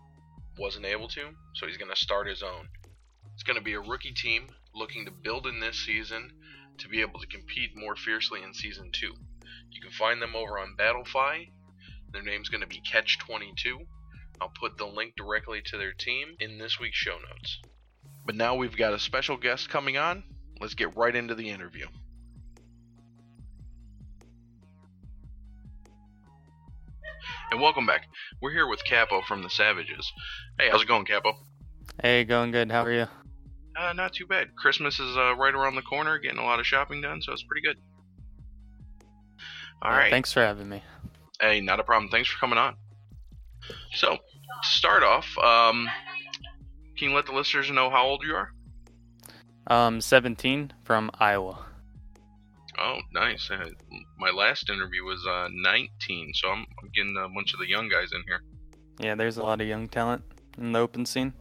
wasn't 0.57 0.85
able 0.85 1.07
to, 1.09 1.29
so 1.55 1.65
he's 1.65 1.77
going 1.77 1.91
to 1.91 1.95
start 1.95 2.27
his 2.27 2.43
own. 2.43 2.67
It's 3.33 3.43
going 3.43 3.57
to 3.57 3.63
be 3.63 3.73
a 3.73 3.79
rookie 3.79 4.13
team 4.13 4.47
looking 4.75 5.05
to 5.05 5.11
build 5.11 5.47
in 5.47 5.59
this 5.59 5.85
season 5.85 6.31
to 6.77 6.87
be 6.87 7.01
able 7.01 7.19
to 7.19 7.27
compete 7.27 7.71
more 7.75 7.95
fiercely 7.95 8.41
in 8.43 8.53
Season 8.53 8.91
2. 8.91 9.13
You 9.71 9.81
can 9.81 9.91
find 9.91 10.21
them 10.21 10.35
over 10.35 10.59
on 10.59 10.75
Battlefy. 10.77 11.49
Their 12.11 12.23
name's 12.23 12.49
going 12.49 12.61
to 12.61 12.67
be 12.67 12.81
Catch22. 12.81 13.85
I'll 14.41 14.51
put 14.59 14.77
the 14.77 14.85
link 14.85 15.13
directly 15.15 15.61
to 15.65 15.77
their 15.77 15.93
team 15.93 16.35
in 16.39 16.57
this 16.57 16.79
week's 16.79 16.97
show 16.97 17.17
notes. 17.17 17.59
But 18.25 18.35
now 18.35 18.55
we've 18.55 18.75
got 18.75 18.93
a 18.93 18.99
special 18.99 19.37
guest 19.37 19.69
coming 19.69 19.97
on. 19.97 20.23
Let's 20.59 20.75
get 20.75 20.95
right 20.95 21.15
into 21.15 21.35
the 21.35 21.49
interview. 21.49 21.87
And 27.51 27.61
welcome 27.61 27.85
back. 27.85 28.07
We're 28.41 28.51
here 28.51 28.67
with 28.67 28.83
KapO 28.85 29.23
from 29.25 29.43
the 29.43 29.49
Savages. 29.49 30.11
Hey, 30.57 30.69
how's 30.69 30.81
it 30.81 30.87
going, 30.87 31.05
KapO? 31.05 31.33
Hey, 32.01 32.23
going 32.23 32.51
good. 32.51 32.71
How 32.71 32.83
are 32.83 32.91
you? 32.91 33.07
Uh, 33.77 33.93
not 33.93 34.13
too 34.13 34.25
bad. 34.25 34.55
Christmas 34.55 34.99
is 34.99 35.15
uh, 35.17 35.35
right 35.35 35.53
around 35.53 35.75
the 35.75 35.81
corner, 35.81 36.17
getting 36.19 36.39
a 36.39 36.43
lot 36.43 36.59
of 36.59 36.65
shopping 36.65 37.01
done, 37.01 37.21
so 37.21 37.31
it's 37.31 37.43
pretty 37.43 37.61
good. 37.61 37.77
All 39.81 39.91
Yeah, 39.91 39.97
right. 39.97 40.11
Thanks 40.11 40.31
for 40.33 40.41
having 40.41 40.69
me. 40.69 40.83
Hey, 41.39 41.61
not 41.61 41.79
a 41.79 41.83
problem. 41.83 42.09
Thanks 42.09 42.29
for 42.29 42.39
coming 42.39 42.57
on. 42.57 42.75
So, 43.93 44.15
to 44.15 44.69
start 44.69 45.03
off, 45.03 45.37
um, 45.37 45.87
can 46.97 47.09
you 47.09 47.15
let 47.15 47.25
the 47.25 47.33
listeners 47.33 47.69
know 47.71 47.89
how 47.89 48.05
old 48.05 48.23
you 48.23 48.35
are? 48.35 48.51
Um, 49.67 50.01
17 50.01 50.73
from 50.83 51.09
Iowa. 51.19 51.65
Oh, 52.77 52.99
nice. 53.13 53.49
Uh, 53.51 53.69
my 54.17 54.31
last 54.31 54.69
interview 54.69 55.03
was 55.03 55.25
uh, 55.27 55.47
19, 55.51 56.31
so 56.33 56.49
I'm, 56.49 56.65
I'm 56.81 56.89
getting 56.93 57.15
a 57.17 57.29
bunch 57.29 57.53
of 57.53 57.59
the 57.59 57.67
young 57.67 57.87
guys 57.87 58.09
in 58.13 58.23
here. 58.27 58.41
Yeah, 58.99 59.15
there's 59.15 59.37
a 59.37 59.43
lot 59.43 59.61
of 59.61 59.67
young 59.67 59.87
talent 59.87 60.23
in 60.57 60.71
the 60.71 60.79
open 60.79 61.05
scene. 61.05 61.33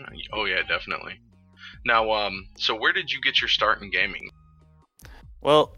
Uh, 0.00 0.06
Oh 0.32 0.44
yeah, 0.44 0.62
definitely. 0.62 1.20
Now, 1.84 2.10
um, 2.12 2.48
so 2.56 2.74
where 2.74 2.92
did 2.92 3.10
you 3.10 3.20
get 3.20 3.40
your 3.40 3.48
start 3.48 3.82
in 3.82 3.90
gaming? 3.90 4.30
Well, 5.40 5.76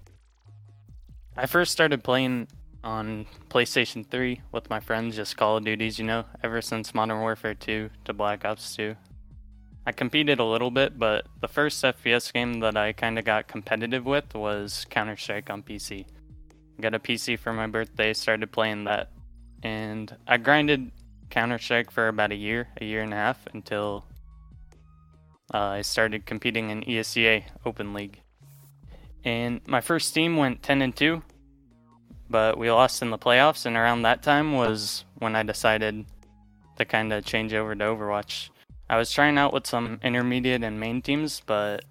I 1.37 1.47
first 1.47 1.73
started 1.73 2.02
playing 2.05 2.49
on 2.83 3.27
PlayStation 3.49 4.07
3 4.07 4.41
with 4.53 4.71
my 4.71 4.81
friends, 4.81 5.17
just 5.17 5.37
Call 5.37 5.57
of 5.57 5.65
Duties, 5.65 5.99
you 5.99 6.05
know, 6.05 6.25
ever 6.43 6.61
since 6.63 6.95
Modern 6.95 7.21
Warfare 7.21 7.55
2 7.55 7.91
to 8.05 8.13
Black 8.13 8.45
Ops 8.45 8.75
2. 8.77 8.97
I 9.87 9.93
competed 9.93 10.39
a 10.39 10.45
little 10.45 10.71
bit, 10.71 10.99
but 10.99 11.27
the 11.41 11.49
first 11.49 11.83
FPS 11.83 12.33
game 12.33 12.61
that 12.61 12.77
I 12.77 12.93
kind 12.93 13.19
of 13.19 13.25
got 13.25 13.49
competitive 13.49 14.05
with 14.05 14.35
was 14.35 14.87
Counter 14.91 15.17
Strike 15.17 15.51
on 15.51 15.63
PC. 15.63 16.07
Got 16.81 16.95
a 16.95 16.99
PC 16.99 17.39
for 17.39 17.53
my 17.53 17.67
birthday, 17.67 18.13
started 18.13 18.53
playing 18.53 18.85
that, 18.85 19.11
and 19.63 20.15
I 20.27 20.37
grinded 20.37 20.93
Counter 21.31 21.59
Strike 21.59 21.91
for 21.91 22.09
about 22.09 22.33
a 22.33 22.37
year, 22.37 22.69
a 22.81 22.85
year 22.85 23.03
and 23.03 23.13
a 23.13 23.17
half, 23.17 23.47
until 23.53 24.05
uh, 25.53 25.59
I 25.59 25.83
started 25.83 26.27
competing 26.27 26.71
in 26.71 26.83
ESEA 26.83 27.45
Open 27.65 27.93
League. 27.93 28.21
And 29.25 29.61
my 29.67 29.81
first 29.81 30.15
team 30.15 30.37
went 30.37 30.63
10 30.63 30.83
and 30.83 30.97
2, 30.97 31.23
but 32.31 32.57
we 32.57 32.71
lost 32.71 33.03
in 33.03 33.11
the 33.11 33.19
playoffs, 33.19 33.67
and 33.67 33.77
around 33.77 34.03
that 34.03 34.23
time 34.23 34.53
was 34.55 35.05
when 35.19 35.35
I 35.37 35.43
decided 35.43 36.07
to 36.79 36.85
kind 36.85 37.13
of 37.13 37.25
change 37.25 37.53
over 37.53 37.75
to 37.75 37.85
Overwatch. 37.85 38.51
I 38.89 38.97
was 38.97 39.11
trying 39.13 39.37
out 39.39 39.53
with 39.53 39.67
some 39.67 40.01
intermediate 40.03 40.63
and 40.65 40.81
main 40.81 41.03
teams, 41.03 41.43
but 41.45 41.85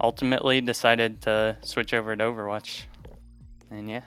ultimately 0.00 0.60
decided 0.60 1.20
to 1.22 1.56
switch 1.62 1.92
over 1.94 2.16
to 2.16 2.24
Overwatch. 2.24 2.82
And 3.70 3.90
yeah, 3.90 4.02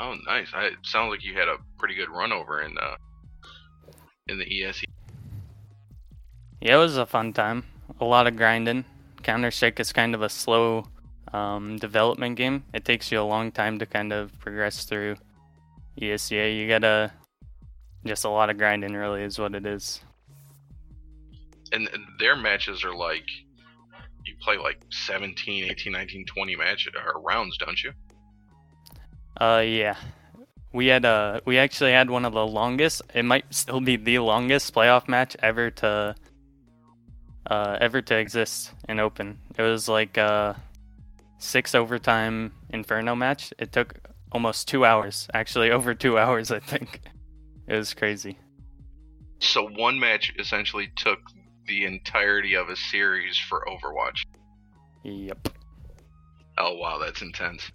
Oh, 0.00 0.14
nice. 0.26 0.48
I, 0.54 0.64
it 0.64 0.74
sounds 0.84 1.10
like 1.10 1.22
you 1.22 1.34
had 1.34 1.48
a 1.48 1.56
pretty 1.78 1.94
good 1.94 2.08
run 2.10 2.32
over 2.32 2.62
in 2.62 2.76
uh, 2.78 2.96
in 4.28 4.38
the 4.38 4.44
ESE. 4.64 4.84
yeah, 6.60 6.74
it 6.74 6.78
was 6.78 6.96
a 6.96 7.06
fun 7.06 7.32
time. 7.32 7.64
A 8.00 8.04
lot 8.04 8.26
of 8.26 8.36
grinding. 8.36 8.84
Counter 9.22 9.50
Strike 9.50 9.78
is 9.80 9.92
kind 9.92 10.14
of 10.14 10.22
a 10.22 10.28
slow 10.28 10.86
um, 11.32 11.76
development 11.78 12.36
game. 12.36 12.64
It 12.72 12.84
takes 12.84 13.10
you 13.10 13.20
a 13.20 13.24
long 13.24 13.52
time 13.52 13.78
to 13.78 13.86
kind 13.86 14.12
of 14.12 14.38
progress 14.38 14.84
through 14.84 15.16
ESEA. 16.00 16.56
You 16.56 16.68
gotta 16.68 17.12
just 18.04 18.24
a 18.24 18.28
lot 18.28 18.50
of 18.50 18.58
grinding, 18.58 18.94
really, 18.94 19.22
is 19.22 19.38
what 19.38 19.54
it 19.54 19.66
is. 19.66 20.00
And 21.72 21.88
their 22.18 22.36
matches 22.36 22.84
are 22.84 22.94
like 22.94 23.24
you 24.24 24.36
play 24.40 24.56
like 24.56 24.78
17, 24.90 25.64
18, 25.70 25.92
19, 25.92 26.26
20 26.26 26.56
matches 26.56 26.92
or 27.04 27.20
rounds, 27.20 27.56
don't 27.58 27.82
you? 27.82 27.92
Uh, 29.40 29.62
yeah. 29.64 29.96
We 30.72 30.86
had 30.86 31.04
uh 31.04 31.40
we 31.44 31.58
actually 31.58 31.92
had 31.92 32.08
one 32.08 32.24
of 32.24 32.32
the 32.32 32.46
longest. 32.46 33.02
It 33.14 33.24
might 33.24 33.44
still 33.52 33.80
be 33.80 33.96
the 33.96 34.20
longest 34.20 34.74
playoff 34.74 35.06
match 35.06 35.36
ever 35.40 35.70
to 35.70 36.14
uh 37.46 37.76
ever 37.78 38.00
to 38.00 38.16
exist 38.16 38.72
in 38.88 38.98
Open. 38.98 39.38
It 39.58 39.62
was 39.62 39.86
like 39.86 40.16
a 40.16 40.56
six 41.42 41.74
overtime 41.74 42.52
Inferno 42.70 43.14
match. 43.14 43.52
It 43.58 43.72
took 43.72 43.98
almost 44.30 44.68
two 44.68 44.84
hours. 44.84 45.28
Actually, 45.34 45.70
over 45.78 45.94
two 45.94 46.18
hours, 46.18 46.50
I 46.50 46.60
think. 46.60 47.00
It 47.68 47.76
was 47.76 47.94
crazy. 47.94 48.38
So 49.40 49.68
one 49.68 49.98
match 49.98 50.32
essentially 50.38 50.90
took 50.96 51.18
the 51.66 51.84
entirety 51.84 52.54
of 52.54 52.68
a 52.68 52.76
series 52.76 53.38
for 53.38 53.64
Overwatch. 53.68 54.24
Yep. 55.04 55.48
Oh 56.58 56.76
wow, 56.76 56.98
that's 56.98 57.22
intense. 57.22 57.70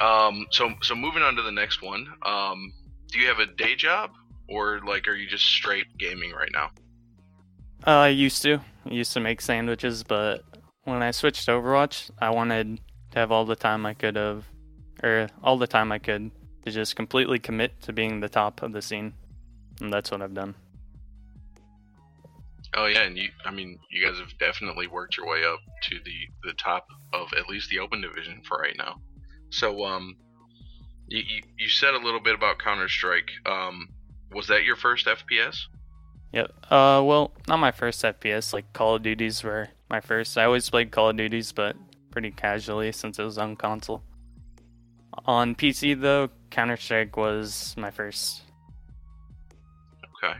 Um, 0.00 0.46
so 0.50 0.72
so 0.82 0.94
moving 0.94 1.22
on 1.22 1.36
to 1.36 1.42
the 1.42 1.52
next 1.52 1.82
one. 1.82 2.06
Um, 2.22 2.72
do 3.08 3.18
you 3.18 3.28
have 3.28 3.38
a 3.38 3.46
day 3.46 3.76
job 3.76 4.10
or 4.48 4.80
like 4.86 5.06
are 5.06 5.14
you 5.14 5.28
just 5.28 5.44
straight 5.44 5.86
gaming 5.98 6.32
right 6.32 6.50
now? 6.52 6.70
Uh, 7.86 7.90
I 7.90 8.08
used 8.08 8.42
to. 8.42 8.60
I 8.86 8.90
used 8.90 9.12
to 9.12 9.20
make 9.20 9.40
sandwiches, 9.40 10.02
but 10.02 10.42
when 10.84 11.02
I 11.02 11.10
switched 11.10 11.46
to 11.46 11.52
Overwatch, 11.52 12.10
I 12.18 12.30
wanted 12.30 12.80
to 13.12 13.18
have 13.18 13.32
all 13.32 13.44
the 13.44 13.56
time 13.56 13.86
I 13.86 13.94
could 13.94 14.16
have, 14.16 14.44
or 15.02 15.28
all 15.42 15.58
the 15.58 15.66
time 15.66 15.92
I 15.92 15.98
could 15.98 16.30
to 16.64 16.70
just 16.70 16.96
completely 16.96 17.38
commit 17.38 17.80
to 17.82 17.92
being 17.92 18.20
the 18.20 18.28
top 18.28 18.62
of 18.62 18.72
the 18.72 18.82
scene. 18.82 19.14
And 19.80 19.92
that's 19.92 20.10
what 20.10 20.22
I've 20.22 20.34
done. 20.34 20.54
Oh 22.76 22.86
yeah, 22.86 23.02
and 23.02 23.16
you 23.16 23.28
I 23.44 23.50
mean 23.50 23.78
you 23.90 24.04
guys 24.04 24.18
have 24.18 24.36
definitely 24.38 24.88
worked 24.88 25.16
your 25.16 25.26
way 25.26 25.44
up 25.44 25.60
to 25.82 25.96
the 26.04 26.48
the 26.48 26.54
top 26.54 26.88
of 27.12 27.32
at 27.38 27.48
least 27.48 27.70
the 27.70 27.78
open 27.78 28.00
division 28.00 28.42
for 28.46 28.58
right 28.58 28.76
now. 28.76 28.96
So 29.50 29.84
um, 29.84 30.16
you 31.06 31.18
you, 31.20 31.42
you 31.58 31.68
said 31.68 31.94
a 31.94 31.98
little 31.98 32.20
bit 32.20 32.34
about 32.34 32.58
Counter 32.58 32.88
Strike. 32.88 33.30
Um, 33.46 33.88
was 34.32 34.48
that 34.48 34.64
your 34.64 34.74
first 34.74 35.06
FPS? 35.06 35.56
Yep. 36.32 36.50
Uh, 36.64 37.00
well, 37.04 37.32
not 37.46 37.58
my 37.58 37.70
first 37.70 38.02
FPS. 38.02 38.52
Like 38.52 38.72
Call 38.72 38.96
of 38.96 39.02
Duties 39.02 39.44
were 39.44 39.68
my 39.94 40.00
first. 40.00 40.36
I 40.36 40.44
always 40.44 40.68
played 40.68 40.90
Call 40.90 41.10
of 41.10 41.16
Duties, 41.16 41.52
but 41.52 41.76
pretty 42.10 42.32
casually 42.32 42.90
since 42.90 43.20
it 43.20 43.22
was 43.22 43.38
on 43.38 43.54
console. 43.54 44.02
On 45.26 45.54
PC 45.54 46.00
though, 46.00 46.30
Counter 46.50 46.76
Strike 46.76 47.16
was 47.16 47.76
my 47.78 47.92
first. 47.92 48.42
Okay. 50.16 50.34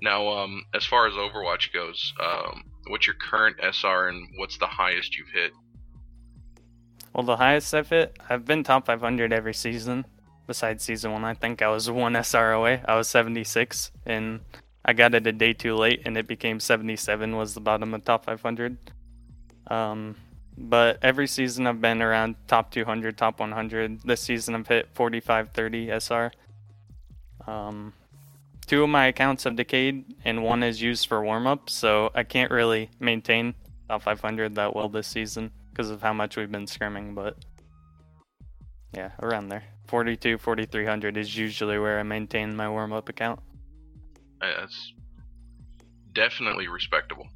Now, 0.00 0.28
um, 0.28 0.62
as 0.74 0.84
far 0.84 1.08
as 1.08 1.14
Overwatch 1.14 1.72
goes, 1.72 2.12
um, 2.22 2.62
what's 2.86 3.08
your 3.08 3.16
current 3.16 3.56
SR 3.60 4.08
and 4.08 4.28
what's 4.36 4.58
the 4.58 4.68
highest 4.68 5.16
you've 5.16 5.30
hit? 5.34 5.50
Well, 7.12 7.24
the 7.24 7.36
highest 7.36 7.74
I've 7.74 7.88
hit, 7.88 8.16
I've 8.30 8.44
been 8.44 8.62
top 8.62 8.86
500 8.86 9.32
every 9.32 9.54
season. 9.54 10.06
Besides 10.46 10.84
season 10.84 11.10
one, 11.10 11.24
I 11.24 11.34
think 11.34 11.62
I 11.62 11.68
was 11.68 11.90
one 11.90 12.14
SR 12.14 12.52
away. 12.52 12.80
I 12.86 12.94
was 12.94 13.08
76, 13.08 13.90
and 14.06 14.40
I 14.88 14.94
got 14.94 15.14
it 15.14 15.26
a 15.26 15.32
day 15.32 15.52
too 15.52 15.76
late, 15.76 16.00
and 16.06 16.16
it 16.16 16.26
became 16.26 16.58
77 16.58 17.36
was 17.36 17.52
the 17.52 17.60
bottom 17.60 17.92
of 17.92 18.06
top 18.06 18.24
500. 18.24 18.78
Um, 19.66 20.16
but 20.56 20.98
every 21.02 21.26
season 21.26 21.66
I've 21.66 21.82
been 21.82 22.00
around 22.00 22.36
top 22.46 22.70
200, 22.70 23.18
top 23.18 23.38
100. 23.38 24.00
This 24.00 24.22
season 24.22 24.54
I've 24.54 24.66
hit 24.66 24.88
45, 24.94 25.50
30 25.50 25.90
SR. 25.90 26.32
Um, 27.46 27.92
two 28.66 28.82
of 28.82 28.88
my 28.88 29.08
accounts 29.08 29.44
have 29.44 29.56
decayed, 29.56 30.06
and 30.24 30.42
one 30.42 30.62
is 30.62 30.80
used 30.80 31.06
for 31.06 31.22
warm 31.22 31.46
up, 31.46 31.68
so 31.68 32.10
I 32.14 32.22
can't 32.22 32.50
really 32.50 32.88
maintain 32.98 33.54
top 33.90 34.04
500 34.04 34.54
that 34.54 34.74
well 34.74 34.88
this 34.88 35.06
season 35.06 35.50
because 35.70 35.90
of 35.90 36.00
how 36.00 36.14
much 36.14 36.38
we've 36.38 36.50
been 36.50 36.64
scrimming, 36.64 37.14
but 37.14 37.36
yeah, 38.94 39.10
around 39.20 39.50
there. 39.50 39.64
42, 39.88 40.38
4300 40.38 41.18
is 41.18 41.36
usually 41.36 41.78
where 41.78 42.00
I 42.00 42.04
maintain 42.04 42.56
my 42.56 42.70
warm 42.70 42.94
up 42.94 43.10
account. 43.10 43.40
Uh, 44.40 44.60
That's 44.60 44.92
definitely 46.12 46.68
respectable. 46.68 47.26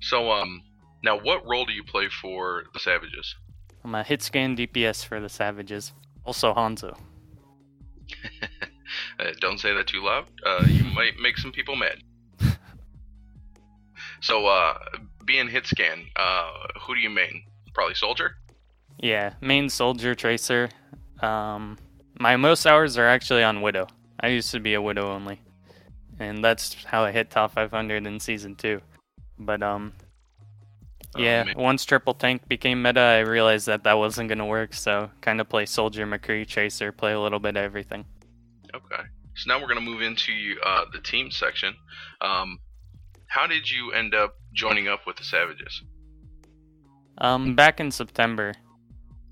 So, 0.00 0.30
um, 0.30 0.62
now 1.02 1.18
what 1.18 1.46
role 1.46 1.64
do 1.64 1.72
you 1.72 1.84
play 1.84 2.08
for 2.08 2.64
the 2.72 2.80
Savages? 2.80 3.34
I'm 3.84 3.94
a 3.94 4.02
hit 4.02 4.22
scan 4.22 4.56
DPS 4.56 5.04
for 5.04 5.20
the 5.20 5.28
Savages. 5.28 5.92
Also 6.24 6.54
Hanzo. 6.54 6.96
Uh, 9.20 9.30
don't 9.40 9.60
say 9.60 9.72
that 9.72 9.86
too 9.86 10.02
loud. 10.02 10.26
Uh, 10.44 10.64
you 10.66 10.82
might 10.94 11.16
make 11.20 11.38
some 11.38 11.52
people 11.52 11.76
mad. 11.76 12.02
So, 14.20 14.46
uh, 14.46 14.74
being 15.24 15.48
hit 15.48 15.66
scan, 15.66 16.06
uh, 16.16 16.50
who 16.80 16.94
do 16.94 17.00
you 17.00 17.08
main? 17.08 17.44
Probably 17.72 17.94
soldier. 17.94 18.36
Yeah, 18.98 19.34
main 19.40 19.68
soldier 19.70 20.14
tracer. 20.14 20.68
Um, 21.22 21.78
my 22.18 22.36
most 22.36 22.66
hours 22.66 22.98
are 22.98 23.06
actually 23.06 23.42
on 23.42 23.62
Widow. 23.62 23.86
I 24.20 24.28
used 24.28 24.50
to 24.50 24.60
be 24.60 24.74
a 24.74 24.82
Widow 24.82 25.10
only, 25.10 25.40
and 26.20 26.44
that's 26.44 26.84
how 26.84 27.02
I 27.04 27.10
hit 27.10 27.30
top 27.30 27.52
500 27.54 28.06
in 28.06 28.20
season 28.20 28.54
two. 28.54 28.80
But 29.38 29.62
um, 29.62 29.92
Uh, 31.16 31.22
Yeah, 31.22 31.42
ma- 31.42 31.60
once 31.60 31.84
triple 31.84 32.14
tank 32.14 32.46
became 32.46 32.80
meta, 32.82 33.00
I 33.00 33.18
realized 33.20 33.66
that 33.66 33.82
that 33.82 33.98
wasn't 33.98 34.28
gonna 34.28 34.46
work. 34.46 34.74
So 34.74 35.10
kind 35.20 35.40
of 35.40 35.48
play 35.48 35.66
soldier, 35.66 36.06
McCree, 36.06 36.46
Tracer, 36.46 36.92
play 36.92 37.12
a 37.12 37.20
little 37.20 37.40
bit 37.40 37.56
of 37.56 37.64
everything. 37.64 38.04
Okay. 38.72 39.02
So 39.34 39.48
now 39.48 39.58
we're 39.60 39.68
going 39.68 39.78
to 39.84 39.90
move 39.90 40.02
into 40.02 40.32
uh, 40.64 40.84
the 40.92 41.00
team 41.00 41.30
section. 41.30 41.74
Um, 42.20 42.58
how 43.28 43.46
did 43.46 43.68
you 43.70 43.92
end 43.92 44.14
up 44.14 44.34
joining 44.52 44.86
up 44.86 45.06
with 45.06 45.16
the 45.16 45.24
Savages? 45.24 45.82
Um, 47.18 47.54
back 47.54 47.80
in 47.80 47.90
September 47.90 48.54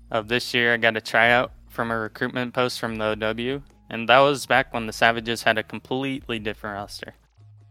of 0.09 0.27
this 0.27 0.53
year, 0.53 0.73
I 0.73 0.77
got 0.77 0.97
a 0.97 1.01
tryout 1.01 1.51
from 1.69 1.91
a 1.91 1.97
recruitment 1.97 2.53
post 2.53 2.79
from 2.79 2.95
the 2.95 3.11
OW, 3.21 3.61
and 3.89 4.07
that 4.09 4.19
was 4.19 4.45
back 4.45 4.73
when 4.73 4.87
the 4.87 4.93
Savages 4.93 5.43
had 5.43 5.57
a 5.57 5.63
completely 5.63 6.39
different 6.39 6.75
roster. 6.75 7.13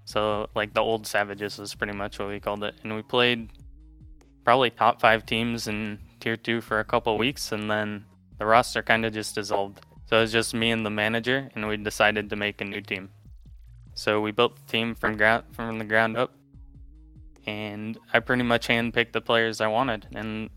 So, 0.04 0.48
like 0.54 0.74
the 0.74 0.80
old 0.80 1.06
Savages 1.06 1.58
was 1.58 1.74
pretty 1.74 1.92
much 1.92 2.18
what 2.18 2.28
we 2.28 2.40
called 2.40 2.64
it, 2.64 2.74
and 2.82 2.94
we 2.94 3.02
played 3.02 3.50
probably 4.44 4.70
top 4.70 5.00
five 5.00 5.26
teams 5.26 5.68
in 5.68 5.98
Tier 6.20 6.36
Two 6.36 6.60
for 6.60 6.80
a 6.80 6.84
couple 6.84 7.16
weeks, 7.18 7.52
and 7.52 7.70
then 7.70 8.04
the 8.38 8.46
roster 8.46 8.82
kind 8.82 9.04
of 9.04 9.12
just 9.12 9.34
dissolved. 9.34 9.80
So 10.06 10.16
it 10.16 10.20
was 10.22 10.32
just 10.32 10.54
me 10.54 10.70
and 10.70 10.84
the 10.84 10.90
manager, 10.90 11.50
and 11.54 11.68
we 11.68 11.76
decided 11.76 12.30
to 12.30 12.36
make 12.36 12.60
a 12.60 12.64
new 12.64 12.80
team. 12.80 13.10
So 13.94 14.20
we 14.20 14.30
built 14.30 14.56
the 14.56 14.72
team 14.72 14.94
from 14.94 15.16
ground 15.16 15.44
from 15.52 15.78
the 15.78 15.84
ground 15.84 16.16
up, 16.16 16.32
and 17.46 17.98
I 18.12 18.20
pretty 18.20 18.44
much 18.44 18.68
handpicked 18.68 19.12
the 19.12 19.20
players 19.20 19.60
I 19.60 19.66
wanted, 19.66 20.06
and 20.14 20.48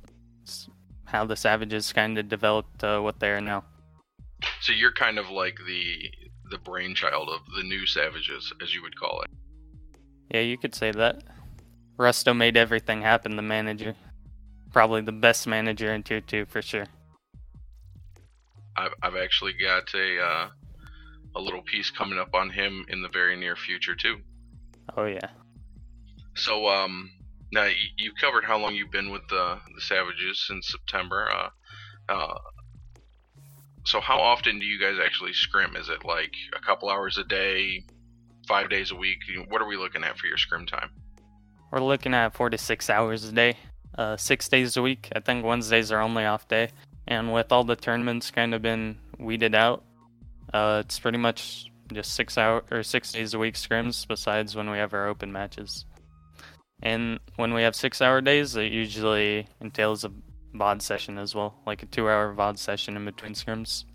how 1.05 1.25
the 1.25 1.35
Savages 1.35 1.91
kind 1.91 2.17
of 2.17 2.29
developed 2.29 2.83
uh, 2.83 2.99
what 3.01 3.19
they 3.19 3.29
are 3.31 3.41
now. 3.41 3.65
So 4.61 4.73
you're 4.73 4.93
kind 4.93 5.17
of 5.17 5.29
like 5.29 5.57
the 5.67 6.11
the 6.51 6.57
brainchild 6.59 7.29
of 7.29 7.39
the 7.55 7.63
new 7.63 7.85
Savages, 7.87 8.53
as 8.61 8.73
you 8.73 8.81
would 8.83 8.97
call 8.99 9.21
it. 9.21 9.29
Yeah, 10.33 10.41
you 10.41 10.57
could 10.57 10.75
say 10.75 10.91
that. 10.91 11.23
Rusto 11.97 12.35
made 12.35 12.57
everything 12.57 13.01
happen. 13.01 13.35
The 13.35 13.41
manager, 13.41 13.95
probably 14.71 15.01
the 15.01 15.11
best 15.11 15.47
manager 15.47 15.93
in 15.93 16.03
Tier 16.03 16.21
Two 16.21 16.45
for 16.45 16.61
sure. 16.61 16.85
I've 18.77 18.93
I've 19.01 19.15
actually 19.15 19.53
got 19.53 19.93
a 19.93 20.21
uh, 20.21 20.49
a 21.35 21.41
little 21.41 21.61
piece 21.61 21.89
coming 21.89 22.19
up 22.19 22.33
on 22.33 22.49
him 22.49 22.85
in 22.89 23.01
the 23.01 23.09
very 23.09 23.35
near 23.35 23.55
future 23.55 23.95
too. 23.95 24.17
Oh 24.95 25.05
yeah. 25.05 25.29
So 26.35 26.67
um, 26.67 27.11
now 27.51 27.65
you, 27.65 27.75
you 27.97 28.11
covered 28.19 28.45
how 28.45 28.57
long 28.57 28.75
you've 28.75 28.91
been 28.91 29.11
with 29.11 29.27
the 29.29 29.57
the 29.75 29.81
Savages 29.81 30.45
since 30.47 30.67
September. 30.67 31.29
Uh, 31.31 31.49
uh, 32.09 32.33
so 33.83 33.99
how 33.99 34.19
often 34.19 34.59
do 34.59 34.65
you 34.65 34.79
guys 34.79 34.97
actually 35.03 35.33
scrim? 35.33 35.75
Is 35.75 35.89
it 35.89 36.05
like 36.05 36.33
a 36.55 36.59
couple 36.59 36.89
hours 36.89 37.17
a 37.17 37.23
day, 37.23 37.83
five 38.47 38.69
days 38.69 38.91
a 38.91 38.95
week? 38.95 39.19
What 39.47 39.61
are 39.61 39.67
we 39.67 39.77
looking 39.77 40.03
at 40.03 40.17
for 40.17 40.27
your 40.27 40.37
scrim 40.37 40.65
time? 40.65 40.89
We're 41.71 41.79
looking 41.79 42.13
at 42.13 42.33
four 42.33 42.49
to 42.49 42.57
six 42.57 42.89
hours 42.89 43.23
a 43.25 43.31
day, 43.31 43.57
uh, 43.97 44.17
six 44.17 44.49
days 44.49 44.77
a 44.77 44.81
week. 44.81 45.09
I 45.15 45.19
think 45.19 45.45
Wednesdays 45.45 45.91
are 45.91 46.01
only 46.01 46.25
off 46.25 46.47
day, 46.47 46.69
and 47.07 47.33
with 47.33 47.51
all 47.51 47.63
the 47.63 47.75
tournaments 47.75 48.29
kind 48.29 48.53
of 48.53 48.61
been 48.61 48.97
weeded 49.17 49.55
out, 49.55 49.83
uh, 50.53 50.83
it's 50.85 50.99
pretty 50.99 51.17
much 51.17 51.71
just 51.93 52.13
six 52.13 52.37
hour 52.37 52.63
or 52.71 52.83
six 52.83 53.11
days 53.11 53.33
a 53.33 53.39
week 53.39 53.55
scrims. 53.55 54.07
Besides 54.07 54.55
when 54.55 54.69
we 54.69 54.77
have 54.77 54.93
our 54.93 55.07
open 55.07 55.31
matches, 55.31 55.85
and 56.83 57.19
when 57.37 57.53
we 57.53 57.63
have 57.63 57.75
six 57.75 58.01
hour 58.01 58.21
days, 58.21 58.55
it 58.55 58.71
usually 58.71 59.47
entails 59.61 60.03
a 60.03 60.11
VOD 60.53 60.81
session 60.81 61.17
as 61.17 61.35
well, 61.35 61.55
like 61.65 61.83
a 61.83 61.85
two 61.85 62.09
hour 62.09 62.33
VOD 62.33 62.57
session 62.57 62.95
in 62.95 63.05
between 63.05 63.33
scrims. 63.33 63.85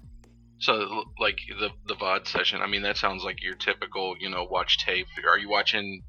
So 0.59 1.05
like 1.19 1.39
the 1.49 1.71
the 1.87 1.95
VOD 1.95 2.27
session. 2.27 2.63
I 2.63 2.67
mean, 2.67 2.83
that 2.83 2.97
sounds 2.97 3.25
like 3.25 3.43
your 3.43 3.55
typical, 3.55 4.17
you 4.19 4.31
know, 4.31 4.45
watch 4.45 4.79
tape. 4.79 5.07
Are 5.29 5.39
you 5.39 5.49
watching 5.49 6.03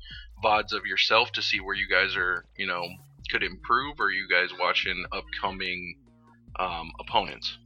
VODs 0.44 0.74
of 0.74 0.86
yourself 0.86 1.32
to 1.34 1.42
see 1.42 1.60
where 1.60 1.76
you 1.76 1.88
guys 1.90 2.16
are, 2.16 2.46
you 2.58 2.68
know, 2.68 2.88
could 3.30 3.44
improve, 3.44 4.00
or 4.00 4.06
are 4.06 4.12
you 4.12 4.28
guys 4.30 4.50
watching 4.58 5.06
upcoming 5.12 5.96
um, 6.60 6.92
opponents? 7.00 7.58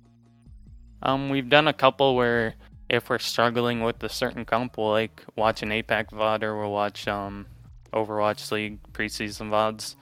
Um, 1.04 1.30
we've 1.30 1.50
done 1.50 1.68
a 1.68 1.74
couple 1.74 2.16
where 2.16 2.56
if 2.90 3.10
we're 3.10 3.20
struggling 3.20 3.82
with 3.82 4.04
a 4.04 4.10
certain 4.10 4.46
comp, 4.46 4.78
we'll 4.78 4.92
like 4.92 5.24
watch 5.36 5.62
an 5.64 5.70
APAC 5.70 6.10
VOD 6.10 6.44
or 6.44 6.60
we'll 6.60 6.72
watch 6.72 7.08
um 7.08 7.46
Overwatch 7.94 8.52
League 8.52 8.80
preseason 8.94 9.50
VODs 9.50 9.96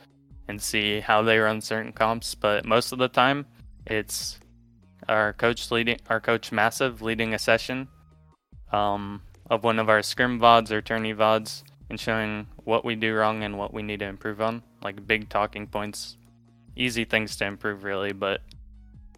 and 0.50 0.62
see 0.62 1.00
how 1.00 1.22
they 1.22 1.38
run 1.38 1.62
certain 1.62 1.94
comps. 1.94 2.36
But 2.36 2.66
most 2.66 2.92
of 2.92 2.98
the 3.00 3.08
time, 3.08 3.46
it's 3.86 4.40
our 5.08 5.32
coach 5.34 5.72
leading, 5.72 6.00
our 6.10 6.20
coach 6.20 6.52
Massive 6.52 7.02
leading 7.02 7.34
a 7.34 7.40
session 7.40 7.88
um 8.72 9.22
of 9.50 9.64
one 9.64 9.80
of 9.80 9.90
our 9.90 10.04
scrim 10.04 10.40
VODs 10.40 10.72
or 10.72 10.82
tourney 10.82 11.14
VODs 11.14 11.64
and 11.90 12.00
showing 12.00 12.48
what 12.66 12.86
we 12.86 12.96
do 12.96 13.16
wrong 13.16 13.44
and 13.44 13.58
what 13.58 13.74
we 13.74 13.82
need 13.82 14.00
to 14.00 14.06
improve 14.06 14.42
on, 14.42 14.62
like 14.84 15.08
big 15.08 15.30
talking 15.30 15.66
points, 15.66 16.18
easy 16.76 17.04
things 17.04 17.36
to 17.38 17.46
improve 17.46 17.84
really, 17.84 18.12
but 18.12 18.42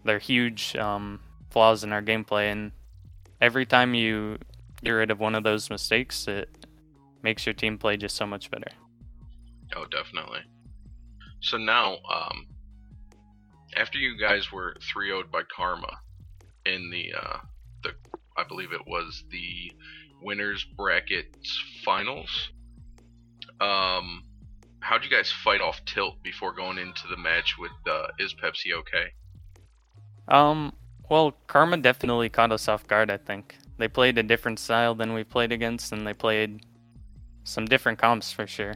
they're 0.05 0.19
huge 0.19 0.75
um, 0.77 1.19
flaws 1.49 1.83
in 1.83 1.91
our 1.91 2.01
gameplay. 2.01 2.51
And 2.51 2.71
every 3.41 3.65
time 3.65 3.93
you 3.93 4.37
get 4.83 4.91
rid 4.91 5.11
of 5.11 5.19
one 5.19 5.35
of 5.35 5.43
those 5.43 5.69
mistakes, 5.69 6.27
it 6.27 6.49
makes 7.23 7.45
your 7.45 7.53
team 7.53 7.77
play 7.77 7.97
just 7.97 8.15
so 8.15 8.25
much 8.25 8.49
better. 8.49 8.71
Oh, 9.75 9.85
definitely. 9.85 10.39
So 11.41 11.57
now, 11.57 11.97
um, 12.11 12.47
after 13.75 13.97
you 13.97 14.17
guys 14.17 14.51
were 14.51 14.75
3 14.91 15.09
0'd 15.09 15.31
by 15.31 15.41
Karma 15.55 15.99
in 16.65 16.89
the, 16.91 17.13
uh, 17.19 17.37
the, 17.83 17.91
I 18.37 18.43
believe 18.43 18.73
it 18.73 18.85
was 18.85 19.23
the 19.31 19.71
winners 20.21 20.63
brackets 20.77 21.61
finals, 21.83 22.51
um, 23.59 24.23
how'd 24.81 25.03
you 25.03 25.09
guys 25.09 25.31
fight 25.31 25.61
off 25.61 25.83
tilt 25.85 26.21
before 26.23 26.53
going 26.53 26.77
into 26.77 27.07
the 27.09 27.17
match 27.17 27.55
with 27.57 27.71
uh, 27.89 28.07
Is 28.19 28.33
Pepsi 28.33 28.73
okay? 28.73 29.07
Um, 30.27 30.73
well, 31.09 31.33
Karma 31.47 31.77
definitely 31.77 32.29
caught 32.29 32.51
us 32.51 32.67
off 32.67 32.87
guard. 32.87 33.09
I 33.09 33.17
think 33.17 33.55
they 33.77 33.87
played 33.87 34.17
a 34.17 34.23
different 34.23 34.59
style 34.59 34.95
than 34.95 35.13
we 35.13 35.23
played 35.23 35.51
against, 35.51 35.91
and 35.91 36.05
they 36.05 36.13
played 36.13 36.65
some 37.43 37.65
different 37.65 37.97
comps 37.97 38.31
for 38.31 38.45
sure. 38.45 38.75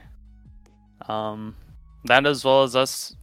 Um, 1.07 1.55
that 2.05 2.25
as 2.25 2.45
well 2.45 2.63
as 2.63 2.75
us 2.75 3.15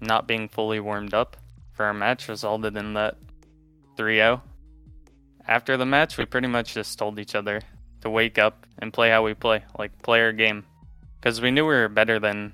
not 0.00 0.26
being 0.26 0.48
fully 0.48 0.80
warmed 0.80 1.14
up 1.14 1.36
for 1.72 1.84
our 1.84 1.94
match 1.94 2.28
resulted 2.28 2.76
in 2.76 2.94
that 2.94 3.16
3-0. 3.96 4.40
After 5.46 5.76
the 5.76 5.86
match, 5.86 6.16
we 6.16 6.24
pretty 6.24 6.48
much 6.48 6.74
just 6.74 6.98
told 6.98 7.18
each 7.18 7.34
other 7.34 7.60
to 8.00 8.10
wake 8.10 8.38
up 8.38 8.66
and 8.78 8.92
play 8.92 9.10
how 9.10 9.22
we 9.22 9.34
play, 9.34 9.62
like 9.78 10.02
play 10.02 10.20
our 10.20 10.32
game, 10.32 10.64
because 11.20 11.40
we 11.40 11.50
knew 11.50 11.64
we 11.64 11.74
were 11.74 11.88
better 11.88 12.18
than 12.18 12.52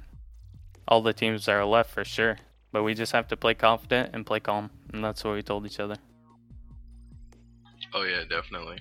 all 0.88 1.02
the 1.02 1.12
teams 1.12 1.46
that 1.46 1.52
are 1.52 1.64
left 1.64 1.90
for 1.90 2.04
sure. 2.04 2.38
But 2.72 2.84
we 2.84 2.94
just 2.94 3.12
have 3.12 3.28
to 3.28 3.36
play 3.36 3.54
confident 3.54 4.10
and 4.14 4.24
play 4.24 4.40
calm, 4.40 4.70
and 4.92 5.02
that's 5.04 5.24
what 5.24 5.34
we 5.34 5.42
told 5.42 5.66
each 5.66 5.80
other. 5.80 5.96
Oh 7.92 8.02
yeah, 8.02 8.22
definitely. 8.28 8.78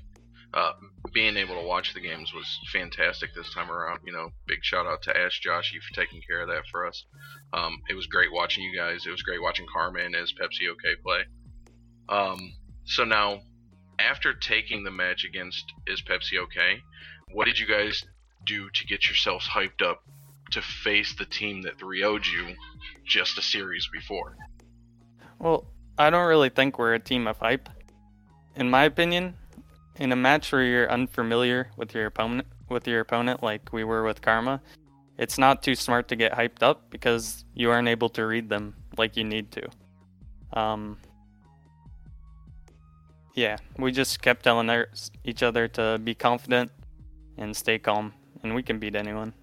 Uh, 0.53 0.71
being 1.13 1.37
able 1.37 1.55
to 1.55 1.67
watch 1.67 1.93
the 1.93 1.99
games 1.99 2.33
was 2.33 2.59
fantastic 2.71 3.29
this 3.35 3.53
time 3.53 3.69
around. 3.69 3.99
You 4.05 4.13
know, 4.13 4.29
big 4.47 4.59
shout 4.63 4.87
out 4.87 5.01
to 5.03 5.15
Ash 5.15 5.41
Joshy 5.45 5.81
for 5.81 5.93
taking 5.93 6.21
care 6.27 6.41
of 6.41 6.47
that 6.47 6.63
for 6.71 6.87
us. 6.87 7.05
Um, 7.53 7.77
it 7.89 7.93
was 7.93 8.07
great 8.07 8.31
watching 8.31 8.63
you 8.63 8.75
guys. 8.75 9.05
It 9.05 9.11
was 9.11 9.21
great 9.21 9.41
watching 9.41 9.67
Carmen 9.71 10.15
as 10.15 10.33
Pepsi 10.33 10.69
OK 10.71 10.95
play. 11.03 11.21
Um, 12.09 12.53
so 12.85 13.03
now, 13.03 13.41
after 13.99 14.33
taking 14.33 14.83
the 14.83 14.91
match 14.91 15.23
against 15.23 15.71
Is 15.85 16.01
Pepsi 16.01 16.39
OK, 16.39 16.81
what 17.33 17.45
did 17.45 17.59
you 17.59 17.67
guys 17.67 18.03
do 18.45 18.69
to 18.73 18.85
get 18.85 19.07
yourselves 19.07 19.47
hyped 19.47 19.83
up 19.83 20.01
to 20.51 20.61
face 20.61 21.13
the 21.15 21.25
team 21.25 21.61
that 21.61 21.77
3 21.79 22.01
0'd 22.01 22.25
you 22.25 22.55
just 23.05 23.37
a 23.37 23.41
series 23.41 23.87
before? 23.93 24.35
Well, 25.37 25.67
I 25.97 26.09
don't 26.09 26.27
really 26.27 26.49
think 26.49 26.79
we're 26.79 26.95
a 26.95 26.99
team 26.99 27.27
of 27.27 27.37
hype. 27.37 27.69
In 28.55 28.69
my 28.69 28.85
opinion, 28.85 29.35
in 29.99 30.11
a 30.11 30.15
match 30.15 30.51
where 30.51 30.63
you're 30.63 30.91
unfamiliar 30.91 31.69
with 31.77 31.93
your 31.93 32.07
opponent, 32.07 32.47
with 32.69 32.87
your 32.87 33.01
opponent 33.01 33.43
like 33.43 33.71
we 33.71 33.83
were 33.83 34.03
with 34.03 34.21
Karma, 34.21 34.61
it's 35.17 35.37
not 35.37 35.61
too 35.61 35.75
smart 35.75 36.07
to 36.07 36.15
get 36.15 36.31
hyped 36.31 36.63
up 36.63 36.89
because 36.89 37.43
you 37.53 37.69
aren't 37.69 37.89
able 37.89 38.09
to 38.09 38.25
read 38.25 38.47
them 38.49 38.73
like 38.97 39.17
you 39.17 39.25
need 39.25 39.51
to. 39.51 39.67
Um, 40.53 40.97
yeah, 43.35 43.57
we 43.77 43.91
just 43.91 44.21
kept 44.21 44.43
telling 44.43 44.69
our, 44.69 44.87
each 45.25 45.43
other 45.43 45.67
to 45.67 45.99
be 46.01 46.15
confident 46.15 46.71
and 47.37 47.55
stay 47.55 47.77
calm, 47.77 48.13
and 48.43 48.55
we 48.55 48.63
can 48.63 48.79
beat 48.79 48.95
anyone. 48.95 49.33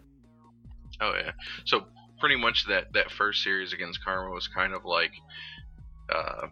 Oh 1.00 1.12
yeah. 1.14 1.32
So 1.66 1.84
pretty 2.18 2.36
much 2.36 2.66
that 2.68 2.92
that 2.94 3.10
first 3.10 3.42
series 3.42 3.74
against 3.74 4.02
Karma 4.02 4.30
was 4.30 4.48
kind 4.48 4.72
of 4.72 4.86
like, 4.86 5.12
uh, 6.14 6.46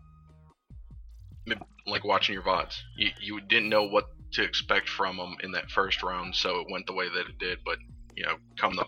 like 1.87 2.05
watching 2.05 2.35
your 2.35 2.43
VODs. 2.43 2.77
You 2.97 3.11
you 3.21 3.41
didn't 3.41 3.69
know 3.69 3.85
what 3.85 4.07
to 4.33 4.43
expect 4.43 4.89
from 4.89 5.17
them 5.17 5.37
in 5.43 5.53
that 5.53 5.71
first 5.71 6.03
round, 6.03 6.35
so 6.35 6.61
it 6.61 6.67
went 6.71 6.87
the 6.87 6.95
way 6.95 7.09
that 7.09 7.27
it 7.29 7.39
did. 7.39 7.59
But 7.65 7.79
you 8.17 8.25
know, 8.25 8.37
come 8.59 8.75
the 8.77 8.85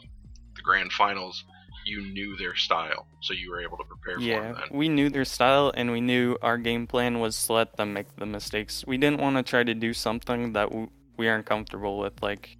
the 0.56 0.62
grand 0.62 0.92
finals, 0.92 1.44
you 1.84 2.00
knew 2.00 2.36
their 2.36 2.56
style, 2.56 3.06
so 3.20 3.34
you 3.34 3.50
were 3.50 3.60
able 3.60 3.76
to 3.76 3.84
prepare 3.84 4.18
for 4.18 4.22
Yeah, 4.22 4.40
them 4.52 4.56
then. 4.70 4.78
we 4.78 4.88
knew 4.88 5.10
their 5.10 5.24
style 5.26 5.72
and 5.76 5.90
we 5.92 6.00
knew 6.00 6.36
our 6.42 6.56
game 6.58 6.86
plan 6.86 7.20
was 7.20 7.40
to 7.46 7.52
let 7.52 7.76
them 7.76 7.92
make 7.92 8.14
the 8.16 8.26
mistakes. 8.26 8.84
We 8.86 8.96
didn't 8.96 9.20
want 9.20 9.36
to 9.36 9.42
try 9.42 9.62
to 9.64 9.74
do 9.74 9.92
something 9.92 10.52
that 10.54 10.70
we 11.18 11.28
aren't 11.28 11.46
comfortable 11.46 11.98
with, 11.98 12.22
like 12.22 12.56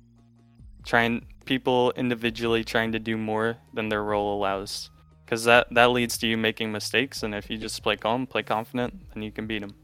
trying 0.85 1.27
people 1.47 1.93
individually 1.97 2.63
trying 2.65 2.93
to 2.93 2.99
do 2.99 3.17
more 3.17 3.57
than 3.75 3.89
their 3.89 4.03
role 4.05 4.37
allows. 4.37 4.91
because 5.25 5.45
that 5.45 5.67
that 5.73 5.91
leads 5.91 6.17
to 6.19 6.27
you 6.27 6.37
making 6.37 6.71
mistakes. 6.71 7.23
And 7.23 7.35
if 7.35 7.51
you 7.51 7.59
just 7.59 7.83
play 7.83 7.97
calm, 7.97 8.27
play 8.27 8.43
confident, 8.45 8.95
then 9.15 9.23
you 9.23 9.33
can 9.33 9.47
beat 9.47 9.61
them. 9.61 9.75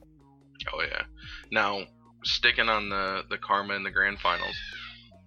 Oh 0.73 0.83
yeah. 0.83 1.03
Now 1.51 1.85
sticking 2.25 2.69
on 2.69 2.89
the 2.89 3.23
the 3.29 3.39
Karma 3.39 3.75
in 3.75 3.83
the 3.83 3.91
grand 3.91 4.19
finals, 4.19 4.57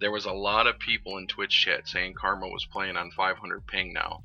there 0.00 0.10
was 0.10 0.26
a 0.26 0.32
lot 0.32 0.66
of 0.66 0.78
people 0.78 1.18
in 1.18 1.26
Twitch 1.26 1.52
chat 1.64 1.88
saying 1.88 2.14
Karma 2.14 2.48
was 2.48 2.66
playing 2.66 2.96
on 2.96 3.10
500 3.10 3.66
ping 3.66 3.92
now. 3.92 4.22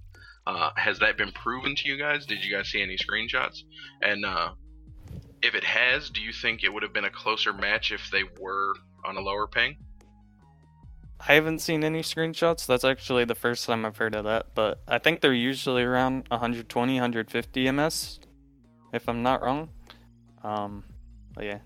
Uh, 0.48 0.72
has 0.76 1.00
that 1.00 1.18
been 1.18 1.32
proven 1.32 1.76
to 1.76 1.88
you 1.88 1.98
guys? 1.98 2.26
Did 2.26 2.44
you 2.44 2.56
guys 2.56 2.70
see 2.70 2.82
any 2.82 2.98
screenshots? 2.98 3.60
And 4.02 4.26
uh, 4.26 4.52
if 5.42 5.54
it 5.56 5.64
has, 5.64 6.10
do 6.10 6.22
you 6.22 6.34
think 6.34 6.64
it 6.64 6.74
would 6.74 6.84
have 6.84 6.94
been 6.94 7.06
a 7.06 7.12
closer 7.12 7.54
match 7.54 7.92
if 7.92 8.10
they 8.12 8.24
were 8.40 8.74
on 9.06 9.18
a 9.18 9.22
lower 9.22 9.48
ping? 9.48 9.78
I 11.28 11.34
haven't 11.34 11.60
seen 11.60 11.84
any 11.84 12.02
screenshots. 12.02 12.66
That's 12.66 12.84
actually 12.84 13.26
the 13.26 13.36
first 13.36 13.68
time 13.68 13.86
I've 13.86 13.98
heard 13.98 14.16
of 14.16 14.24
that, 14.26 14.48
but 14.56 14.82
I 14.88 14.98
think 14.98 15.22
they're 15.22 15.34
usually 15.34 15.84
around 15.84 16.26
120, 16.30 16.94
150 16.96 17.72
ms, 17.72 18.20
if 18.92 19.08
I'm 19.08 19.22
not 19.22 19.44
wrong. 19.44 19.70
Um, 20.44 20.84
yeah, 21.42 21.60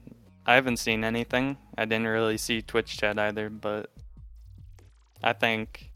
I 0.46 0.56
haven't 0.56 0.78
seen 0.78 1.04
anything. 1.04 1.58
I 1.78 1.86
didn't 1.86 2.08
really 2.08 2.38
see 2.38 2.62
Twitch 2.62 2.98
chat 2.98 3.20
either, 3.20 3.50
but 3.50 3.92
I 5.24 5.34
think, 5.34 5.92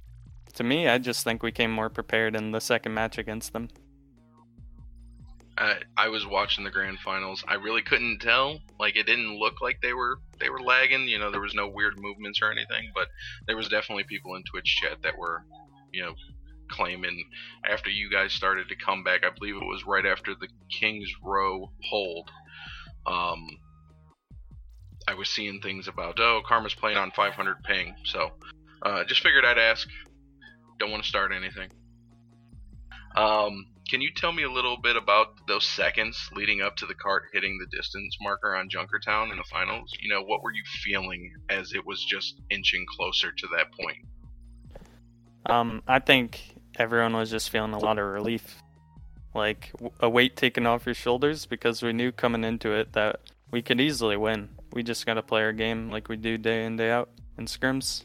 to 0.53 0.63
me, 0.63 0.87
I 0.87 0.97
just 0.97 1.23
think 1.23 1.43
we 1.43 1.51
came 1.51 1.71
more 1.71 1.89
prepared 1.89 2.35
in 2.35 2.51
the 2.51 2.59
second 2.59 2.93
match 2.93 3.17
against 3.17 3.53
them. 3.53 3.69
I, 5.59 5.75
I 5.97 6.07
was 6.07 6.25
watching 6.25 6.63
the 6.63 6.71
grand 6.71 6.99
finals. 6.99 7.43
I 7.47 7.55
really 7.55 7.81
couldn't 7.81 8.19
tell. 8.19 8.59
Like 8.79 8.95
it 8.95 9.05
didn't 9.05 9.37
look 9.37 9.61
like 9.61 9.81
they 9.81 9.93
were 9.93 10.19
they 10.39 10.49
were 10.49 10.61
lagging. 10.61 11.03
You 11.03 11.19
know, 11.19 11.31
there 11.31 11.41
was 11.41 11.53
no 11.53 11.67
weird 11.67 11.99
movements 11.99 12.39
or 12.41 12.49
anything. 12.49 12.91
But 12.95 13.09
there 13.45 13.57
was 13.57 13.67
definitely 13.67 14.05
people 14.05 14.35
in 14.35 14.43
Twitch 14.43 14.77
chat 14.81 15.01
that 15.03 15.17
were, 15.17 15.43
you 15.91 16.01
know, 16.01 16.13
claiming 16.69 17.25
after 17.69 17.89
you 17.89 18.09
guys 18.09 18.31
started 18.31 18.69
to 18.69 18.75
come 18.77 19.03
back. 19.03 19.25
I 19.25 19.31
believe 19.37 19.55
it 19.57 19.65
was 19.65 19.85
right 19.85 20.05
after 20.05 20.33
the 20.33 20.47
Kings 20.71 21.11
Row 21.21 21.69
hold. 21.83 22.31
Um, 23.05 23.45
I 25.09 25.15
was 25.15 25.27
seeing 25.27 25.59
things 25.59 25.87
about 25.87 26.19
oh 26.19 26.41
Karma's 26.47 26.75
playing 26.75 26.97
on 26.97 27.09
500 27.11 27.63
ping. 27.63 27.95
So 28.05 28.29
uh, 28.83 29.03
just 29.05 29.21
figured 29.21 29.43
I'd 29.43 29.57
ask. 29.57 29.87
Don't 30.77 30.91
want 30.91 31.01
to 31.03 31.09
start 31.09 31.31
anything. 31.35 31.69
Um, 33.15 33.65
can 33.89 34.01
you 34.01 34.11
tell 34.15 34.31
me 34.31 34.43
a 34.43 34.51
little 34.51 34.77
bit 34.77 34.95
about 34.95 35.47
those 35.47 35.65
seconds 35.65 36.29
leading 36.35 36.61
up 36.61 36.75
to 36.77 36.85
the 36.85 36.93
cart 36.93 37.23
hitting 37.33 37.57
the 37.57 37.75
distance 37.75 38.15
marker 38.21 38.55
on 38.55 38.69
Junkertown 38.69 39.31
in 39.31 39.37
the 39.37 39.43
finals? 39.49 39.91
You 39.99 40.13
know, 40.13 40.21
what 40.21 40.43
were 40.43 40.53
you 40.53 40.61
feeling 40.83 41.33
as 41.49 41.73
it 41.73 41.83
was 41.87 42.05
just 42.05 42.39
inching 42.51 42.85
closer 42.87 43.31
to 43.31 43.47
that 43.57 43.71
point? 43.73 43.97
Um, 45.47 45.81
I 45.87 45.97
think 45.97 46.55
everyone 46.77 47.15
was 47.15 47.31
just 47.31 47.49
feeling 47.49 47.73
a 47.73 47.79
lot 47.79 47.97
of 47.97 48.05
relief, 48.05 48.61
like 49.33 49.71
a 49.99 50.07
weight 50.07 50.37
taken 50.37 50.67
off 50.67 50.85
your 50.85 50.93
shoulders, 50.93 51.47
because 51.47 51.81
we 51.81 51.93
knew 51.93 52.11
coming 52.11 52.43
into 52.43 52.71
it 52.71 52.93
that 52.93 53.21
we 53.49 53.63
could 53.63 53.81
easily 53.81 54.15
win. 54.15 54.49
We 54.73 54.83
just 54.83 55.05
gotta 55.05 55.21
play 55.21 55.41
our 55.41 55.53
game 55.53 55.89
like 55.89 56.09
we 56.09 56.15
do 56.15 56.37
day 56.37 56.65
in 56.65 56.77
day 56.77 56.91
out 56.91 57.09
in 57.37 57.45
scrims. 57.45 58.03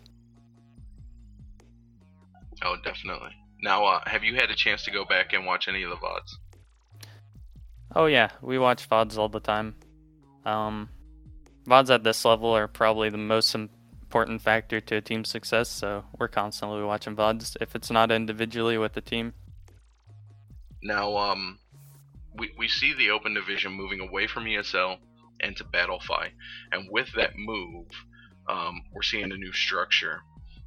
Oh, 2.63 2.77
definitely. 2.83 3.31
Now, 3.63 3.85
uh, 3.85 4.01
have 4.07 4.25
you 4.25 4.35
had 4.35 4.51
a 4.51 4.55
chance 4.55 4.85
to 4.85 4.91
go 4.91 5.05
back 5.05 5.33
and 5.33 5.45
watch 5.45 5.69
any 5.69 5.83
of 5.83 5.91
the 5.91 5.97
VODs? 5.97 6.37
Oh 7.95 8.07
yeah, 8.07 8.31
we 8.43 8.59
watch 8.59 8.89
VODs 8.89 9.19
all 9.19 9.29
the 9.29 9.41
time. 9.41 9.75
Um, 10.45 10.89
VODs 11.67 11.91
at 11.91 12.05
this 12.05 12.25
level 12.25 12.51
are 12.51 12.69
probably 12.69 13.11
the 13.11 13.19
most 13.19 13.55
important 13.55 14.43
factor 14.43 14.81
to 14.81 14.97
a 14.97 15.01
team's 15.01 15.29
success, 15.29 15.69
so 15.69 16.05
we're 16.19 16.29
constantly 16.29 16.83
watching 16.83 17.17
VODs 17.17 17.57
if 17.61 17.75
it's 17.75 17.91
not 17.91 18.11
individually 18.11 18.79
with 18.79 18.93
the 18.95 19.01
team. 19.01 19.33
Now, 20.83 21.17
um, 21.17 21.59
we, 22.35 22.53
we 22.59 22.69
see 22.69 22.93
the 22.95 23.11
open 23.11 23.35
division 23.35 23.73
moving 23.73 24.01
away 24.01 24.27
from 24.27 24.45
ESL 24.45 24.99
and 25.41 25.57
to 25.57 25.65
Battlefy, 25.65 26.31
and 26.73 26.89
with 26.91 27.13
that 27.17 27.37
move, 27.37 27.87
um, 28.49 28.83
we're 28.93 29.03
seeing 29.03 29.33
a 29.33 29.37
new 29.37 29.53
structure. 29.53 30.23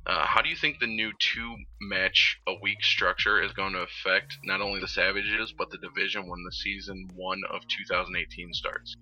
Uh, 0.05 0.25
how 0.25 0.41
do 0.41 0.49
you 0.49 0.55
think 0.55 0.79
the 0.79 0.87
new 0.87 1.11
two 1.19 1.55
match 1.81 2.39
a 2.47 2.53
week 2.61 2.81
structure 2.81 3.41
is 3.41 3.51
going 3.51 3.73
to 3.73 3.79
affect 3.79 4.37
not 4.45 4.61
only 4.61 4.79
the 4.79 4.87
Savages 4.87 5.53
but 5.57 5.69
the 5.69 5.77
division 5.79 6.29
when 6.29 6.43
the 6.45 6.51
season 6.51 7.09
one 7.15 7.41
of 7.51 7.61
2018 7.67 8.53
starts? 8.53 8.95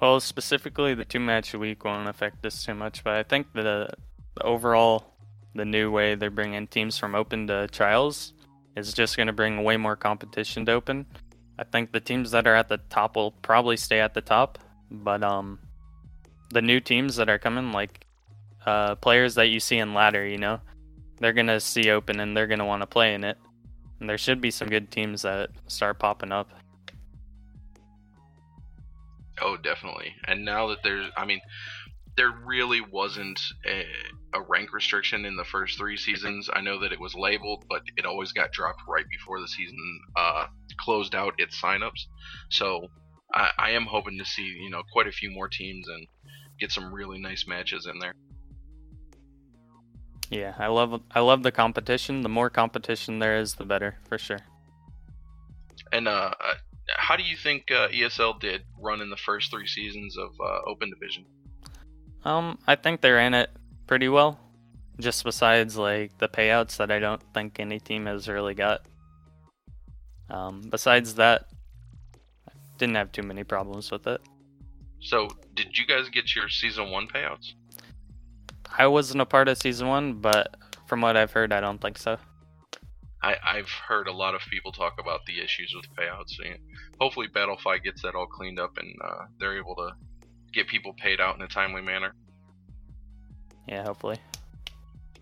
Well, 0.00 0.20
specifically, 0.20 0.94
the 0.94 1.06
two 1.06 1.20
match 1.20 1.54
a 1.54 1.58
week 1.58 1.84
won't 1.84 2.06
affect 2.06 2.42
this 2.42 2.62
too 2.62 2.74
much, 2.74 3.02
but 3.02 3.14
I 3.14 3.22
think 3.22 3.54
the, 3.54 3.88
the 4.34 4.42
overall, 4.42 5.14
the 5.54 5.64
new 5.64 5.90
way 5.90 6.16
they're 6.16 6.30
bringing 6.30 6.66
teams 6.66 6.98
from 6.98 7.14
open 7.14 7.46
to 7.46 7.66
trials 7.68 8.34
is 8.76 8.92
just 8.92 9.16
going 9.16 9.28
to 9.28 9.32
bring 9.32 9.64
way 9.64 9.78
more 9.78 9.96
competition 9.96 10.66
to 10.66 10.72
open. 10.72 11.06
I 11.58 11.64
think 11.64 11.92
the 11.92 12.00
teams 12.00 12.30
that 12.32 12.46
are 12.46 12.54
at 12.54 12.68
the 12.68 12.78
top 12.90 13.16
will 13.16 13.32
probably 13.32 13.76
stay 13.76 14.00
at 14.00 14.14
the 14.14 14.20
top, 14.20 14.58
but 14.90 15.22
um, 15.22 15.58
the 16.50 16.62
new 16.62 16.80
teams 16.80 17.16
that 17.16 17.28
are 17.28 17.38
coming, 17.38 17.72
like 17.72 18.06
uh, 18.66 18.94
players 18.96 19.34
that 19.36 19.46
you 19.46 19.60
see 19.60 19.78
in 19.78 19.94
ladder, 19.94 20.26
you 20.26 20.38
know, 20.38 20.60
they're 21.18 21.32
gonna 21.32 21.60
see 21.60 21.90
open 21.90 22.20
and 22.20 22.36
they're 22.36 22.46
gonna 22.46 22.66
want 22.66 22.82
to 22.82 22.86
play 22.86 23.14
in 23.14 23.24
it. 23.24 23.38
And 24.00 24.08
there 24.08 24.18
should 24.18 24.40
be 24.40 24.50
some 24.50 24.68
good 24.68 24.90
teams 24.90 25.22
that 25.22 25.50
start 25.68 25.98
popping 25.98 26.32
up. 26.32 26.50
Oh, 29.40 29.56
definitely. 29.56 30.14
And 30.24 30.44
now 30.44 30.66
that 30.68 30.82
there's, 30.82 31.10
I 31.16 31.24
mean, 31.24 31.40
there 32.16 32.32
really 32.44 32.80
wasn't 32.80 33.40
a, 33.66 33.84
a, 34.34 34.40
rank 34.48 34.72
restriction 34.72 35.24
in 35.26 35.36
the 35.36 35.44
first 35.44 35.76
three 35.76 35.96
seasons. 35.96 36.48
I 36.52 36.62
know 36.62 36.80
that 36.80 36.92
it 36.92 37.00
was 37.00 37.14
labeled, 37.14 37.64
but 37.68 37.82
it 37.96 38.06
always 38.06 38.32
got 38.32 38.52
dropped 38.52 38.80
right 38.88 39.04
before 39.10 39.40
the 39.40 39.48
season 39.48 40.00
uh, 40.16 40.46
closed 40.80 41.14
out 41.14 41.34
its 41.38 41.60
signups. 41.60 42.06
So 42.50 42.86
I, 43.34 43.50
I 43.58 43.70
am 43.72 43.84
hoping 43.84 44.18
to 44.18 44.24
see, 44.24 44.44
you 44.44 44.70
know, 44.70 44.82
quite 44.92 45.06
a 45.06 45.12
few 45.12 45.30
more 45.30 45.48
teams 45.48 45.86
and 45.88 46.06
get 46.58 46.72
some 46.72 46.92
really 46.92 47.18
nice 47.18 47.46
matches 47.46 47.86
in 47.86 47.98
there. 47.98 48.14
Yeah, 50.30 50.54
I 50.58 50.66
love 50.68 51.00
I 51.12 51.20
love 51.20 51.44
the 51.44 51.52
competition. 51.52 52.22
The 52.22 52.28
more 52.28 52.50
competition 52.50 53.20
there 53.20 53.38
is, 53.38 53.54
the 53.54 53.64
better, 53.64 53.98
for 54.08 54.18
sure. 54.18 54.40
And 55.92 56.08
uh, 56.08 56.34
uh 56.40 56.54
how 56.96 57.16
do 57.16 57.22
you 57.22 57.36
think 57.36 57.70
uh, 57.70 57.88
ESL 57.88 58.40
did 58.40 58.62
run 58.80 59.00
in 59.00 59.10
the 59.10 59.16
first 59.16 59.50
three 59.50 59.66
seasons 59.66 60.16
of 60.16 60.30
uh, 60.40 60.70
Open 60.70 60.90
Division? 60.90 61.24
Um, 62.26 62.58
I 62.66 62.74
think 62.74 63.02
they're 63.02 63.20
in 63.20 63.34
it 63.34 63.50
pretty 63.86 64.08
well. 64.08 64.40
Just 64.98 65.22
besides 65.22 65.76
like 65.76 66.18
the 66.18 66.28
payouts 66.28 66.76
that 66.78 66.90
I 66.90 66.98
don't 66.98 67.22
think 67.32 67.60
any 67.60 67.78
team 67.78 68.06
has 68.06 68.26
really 68.26 68.54
got. 68.54 68.80
Um, 70.28 70.62
besides 70.68 71.14
that, 71.14 71.46
I 72.48 72.52
didn't 72.78 72.96
have 72.96 73.12
too 73.12 73.22
many 73.22 73.44
problems 73.44 73.92
with 73.92 74.08
it. 74.08 74.20
So, 74.98 75.28
did 75.54 75.78
you 75.78 75.86
guys 75.86 76.08
get 76.08 76.34
your 76.34 76.48
season 76.48 76.90
one 76.90 77.06
payouts? 77.06 77.52
I 78.76 78.88
wasn't 78.88 79.20
a 79.20 79.26
part 79.26 79.46
of 79.46 79.58
season 79.58 79.86
one, 79.86 80.14
but 80.14 80.56
from 80.88 81.02
what 81.02 81.16
I've 81.16 81.30
heard, 81.30 81.52
I 81.52 81.60
don't 81.60 81.80
think 81.80 81.96
so. 81.96 82.18
I, 83.22 83.36
I've 83.44 83.70
heard 83.70 84.08
a 84.08 84.12
lot 84.12 84.34
of 84.34 84.40
people 84.50 84.72
talk 84.72 84.94
about 84.98 85.24
the 85.26 85.40
issues 85.40 85.72
with 85.76 85.86
payouts. 85.94 86.44
And 86.44 86.58
hopefully, 87.00 87.28
Battlefy 87.32 87.84
gets 87.84 88.02
that 88.02 88.16
all 88.16 88.26
cleaned 88.26 88.58
up 88.58 88.78
and 88.78 88.92
uh, 89.04 89.26
they're 89.38 89.56
able 89.56 89.76
to 89.76 89.92
get 90.56 90.68
people 90.68 90.92
paid 90.94 91.20
out 91.20 91.36
in 91.36 91.42
a 91.42 91.48
timely 91.48 91.82
manner. 91.82 92.14
Yeah, 93.68 93.84
hopefully. 93.84 94.18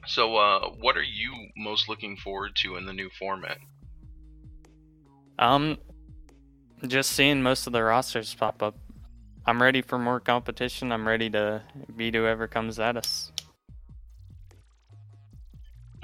So, 0.06 0.36
uh, 0.36 0.70
what 0.80 0.96
are 0.96 1.02
you 1.02 1.32
most 1.56 1.88
looking 1.88 2.16
forward 2.16 2.52
to 2.56 2.76
in 2.76 2.86
the 2.86 2.92
new 2.92 3.10
format? 3.18 3.58
Um, 5.38 5.78
just 6.86 7.12
seeing 7.12 7.42
most 7.42 7.66
of 7.66 7.72
the 7.72 7.82
rosters 7.82 8.34
pop 8.34 8.62
up. 8.62 8.76
I'm 9.46 9.60
ready 9.60 9.82
for 9.82 9.98
more 9.98 10.20
competition. 10.20 10.92
I'm 10.92 11.06
ready 11.06 11.28
to 11.30 11.62
beat 11.96 12.14
whoever 12.14 12.46
comes 12.46 12.78
at 12.78 12.96
us. 12.96 13.32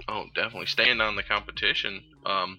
Oh, 0.09 0.25
definitely. 0.35 0.67
Staying 0.67 1.01
on 1.01 1.15
the 1.15 1.23
competition, 1.23 2.03
um, 2.27 2.59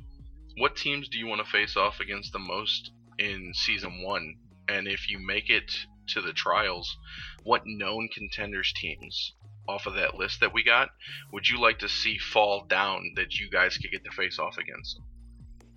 what 0.57 0.75
teams 0.75 1.09
do 1.09 1.17
you 1.17 1.27
want 1.27 1.43
to 1.43 1.51
face 1.51 1.75
off 1.75 1.99
against 1.99 2.33
the 2.33 2.39
most 2.39 2.91
in 3.17 3.51
season 3.53 4.03
one? 4.03 4.35
And 4.69 4.87
if 4.87 5.09
you 5.09 5.19
make 5.19 5.49
it 5.49 5.71
to 6.11 6.21
the 6.21 6.33
trials, 6.33 6.97
what 7.43 7.63
known 7.65 8.07
contenders 8.13 8.73
teams 8.75 9.33
off 9.67 9.85
of 9.85 9.93
that 9.95 10.15
list 10.15 10.39
that 10.39 10.53
we 10.53 10.63
got 10.63 10.89
would 11.31 11.47
you 11.47 11.59
like 11.59 11.79
to 11.79 11.87
see 11.87 12.17
fall 12.17 12.65
down 12.67 13.11
that 13.15 13.39
you 13.39 13.49
guys 13.49 13.77
could 13.77 13.91
get 13.91 14.03
to 14.03 14.11
face 14.11 14.39
off 14.39 14.57
against? 14.57 14.99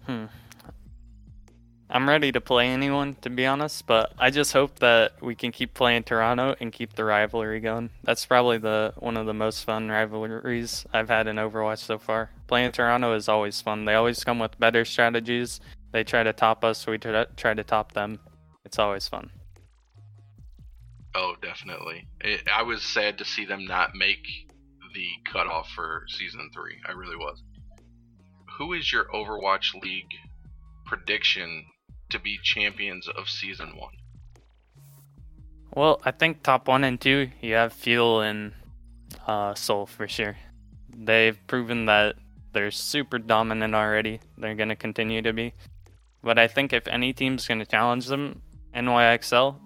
Hmm. 0.06 0.26
I'm 1.90 2.08
ready 2.08 2.32
to 2.32 2.40
play 2.40 2.68
anyone, 2.68 3.14
to 3.22 3.30
be 3.30 3.46
honest, 3.46 3.86
but 3.86 4.12
I 4.18 4.30
just 4.30 4.52
hope 4.52 4.78
that 4.78 5.22
we 5.22 5.34
can 5.34 5.52
keep 5.52 5.74
playing 5.74 6.04
Toronto 6.04 6.56
and 6.58 6.72
keep 6.72 6.94
the 6.94 7.04
rivalry 7.04 7.60
going. 7.60 7.90
That's 8.02 8.24
probably 8.24 8.58
the 8.58 8.94
one 8.98 9.16
of 9.16 9.26
the 9.26 9.34
most 9.34 9.64
fun 9.64 9.90
rivalries 9.90 10.86
I've 10.92 11.08
had 11.08 11.26
in 11.26 11.36
Overwatch 11.36 11.78
so 11.78 11.98
far. 11.98 12.30
Playing 12.46 12.72
Toronto 12.72 13.14
is 13.14 13.28
always 13.28 13.60
fun. 13.60 13.84
They 13.84 13.94
always 13.94 14.24
come 14.24 14.38
with 14.38 14.58
better 14.58 14.84
strategies. 14.84 15.60
They 15.92 16.04
try 16.04 16.22
to 16.22 16.32
top 16.32 16.64
us, 16.64 16.86
we 16.86 16.98
try 16.98 17.54
to 17.54 17.64
top 17.64 17.92
them. 17.92 18.18
It's 18.64 18.78
always 18.78 19.06
fun. 19.06 19.30
Oh, 21.14 21.34
definitely. 21.42 22.08
It, 22.20 22.42
I 22.52 22.62
was 22.62 22.82
sad 22.82 23.18
to 23.18 23.24
see 23.24 23.44
them 23.44 23.66
not 23.66 23.94
make 23.94 24.26
the 24.94 25.08
cutoff 25.32 25.68
for 25.70 26.04
season 26.08 26.50
three. 26.54 26.76
I 26.88 26.92
really 26.92 27.16
was. 27.16 27.42
who 28.58 28.72
is 28.72 28.92
your 28.92 29.04
Overwatch 29.06 29.74
League 29.82 30.12
prediction 30.86 31.64
to 32.10 32.18
be 32.18 32.38
champions 32.42 33.08
of 33.08 33.28
season 33.28 33.76
one? 33.76 33.94
Well, 35.74 36.00
I 36.04 36.12
think 36.12 36.42
top 36.42 36.68
one 36.68 36.84
and 36.84 37.00
two, 37.00 37.30
you 37.40 37.54
have 37.54 37.72
Fuel 37.72 38.20
and 38.20 38.52
uh, 39.26 39.54
Seoul 39.54 39.86
for 39.86 40.06
sure. 40.06 40.36
They've 40.96 41.38
proven 41.48 41.86
that 41.86 42.16
they're 42.52 42.70
super 42.70 43.18
dominant 43.18 43.74
already. 43.74 44.20
They're 44.38 44.54
going 44.54 44.68
to 44.68 44.76
continue 44.76 45.22
to 45.22 45.32
be. 45.32 45.54
But 46.22 46.38
I 46.38 46.46
think 46.46 46.72
if 46.72 46.86
any 46.86 47.12
team's 47.12 47.48
going 47.48 47.58
to 47.58 47.66
challenge 47.66 48.06
them, 48.06 48.42
NYXL, 48.74 49.56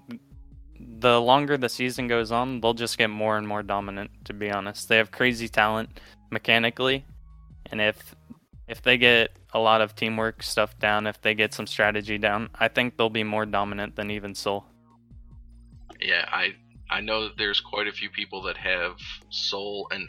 the 1.00 1.20
longer 1.20 1.56
the 1.56 1.68
season 1.68 2.08
goes 2.08 2.32
on, 2.32 2.60
they'll 2.60 2.74
just 2.74 2.98
get 2.98 3.08
more 3.08 3.38
and 3.38 3.46
more 3.46 3.62
dominant, 3.62 4.10
to 4.24 4.32
be 4.32 4.50
honest. 4.50 4.88
They 4.88 4.96
have 4.96 5.10
crazy 5.10 5.48
talent 5.48 6.00
mechanically. 6.30 7.04
And 7.70 7.80
if 7.80 8.14
if 8.66 8.82
they 8.82 8.98
get 8.98 9.30
a 9.54 9.58
lot 9.58 9.80
of 9.80 9.94
teamwork 9.94 10.42
stuff 10.42 10.78
down, 10.78 11.06
if 11.06 11.20
they 11.22 11.34
get 11.34 11.54
some 11.54 11.66
strategy 11.66 12.18
down, 12.18 12.50
I 12.54 12.68
think 12.68 12.96
they'll 12.96 13.08
be 13.08 13.24
more 13.24 13.46
dominant 13.46 13.96
than 13.96 14.10
even 14.10 14.34
Seoul. 14.34 14.66
Yeah, 16.00 16.24
I 16.30 16.54
I 16.90 17.00
know 17.00 17.24
that 17.24 17.36
there's 17.38 17.60
quite 17.60 17.86
a 17.86 17.92
few 17.92 18.10
people 18.10 18.42
that 18.42 18.56
have 18.56 18.96
Seoul 19.30 19.88
and 19.90 20.08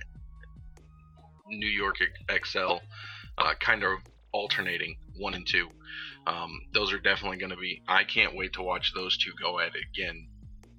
New 1.47 1.67
York 1.67 1.97
XL 2.45 2.77
uh, 3.37 3.53
kind 3.59 3.83
of 3.83 3.99
alternating 4.31 4.95
one 5.17 5.33
and 5.33 5.47
two. 5.47 5.67
Um, 6.27 6.51
those 6.73 6.93
are 6.93 6.99
definitely 6.99 7.37
going 7.37 7.51
to 7.51 7.57
be. 7.57 7.81
I 7.87 8.03
can't 8.03 8.35
wait 8.35 8.53
to 8.53 8.61
watch 8.61 8.93
those 8.93 9.17
two 9.17 9.31
go 9.41 9.59
at 9.59 9.75
it 9.75 9.83
again 9.93 10.27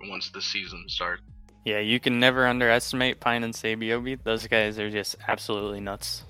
once 0.09 0.31
the 0.31 0.43
season 0.43 0.85
starts. 0.89 1.23
Yeah, 1.65 1.81
you 1.81 2.01
can 2.01 2.19
never 2.19 2.47
underestimate 2.47 3.21
Pine 3.21 3.45
and 3.45 3.53
Saebyeolbe. 3.53 4.23
Those 4.25 4.47
guys 4.47 4.79
are 4.79 4.91
just 4.91 5.17
absolutely 5.29 5.81
nuts. 5.81 6.25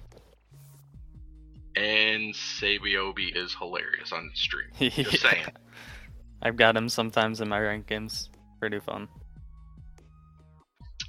And 1.77 2.35
Saebyeolbe 2.35 3.37
is 3.37 3.55
hilarious 3.55 4.13
on 4.13 4.31
stream. 4.35 4.69
Just 4.91 5.25
yeah. 5.25 5.31
saying. 5.31 5.47
I've 6.43 6.57
got 6.57 6.77
him 6.77 6.89
sometimes 6.89 7.41
in 7.41 7.49
my 7.49 7.61
rank 7.61 7.87
games. 7.87 8.29
Pretty 8.59 8.81
fun. 8.81 9.09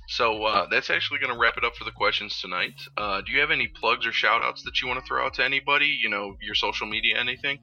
So 0.08 0.44
uh, 0.44 0.68
that's 0.70 0.90
actually 0.90 1.20
going 1.20 1.34
to 1.34 1.40
wrap 1.40 1.58
it 1.58 1.64
up 1.64 1.76
for 1.76 1.86
the 1.86 1.92
questions 1.92 2.40
tonight. 2.42 2.74
Uh, 2.98 3.22
do 3.22 3.32
you 3.32 3.40
have 3.40 3.50
any 3.50 3.68
plugs 3.68 4.06
or 4.06 4.12
shout 4.12 4.44
outs 4.44 4.62
that 4.64 4.82
you 4.82 4.88
want 4.88 5.00
to 5.00 5.06
throw 5.06 5.26
out 5.26 5.34
to 5.36 5.44
anybody? 5.44 5.88
You 5.88 6.10
know, 6.10 6.36
your 6.42 6.54
social 6.54 6.86
media, 6.86 7.18
anything? 7.18 7.60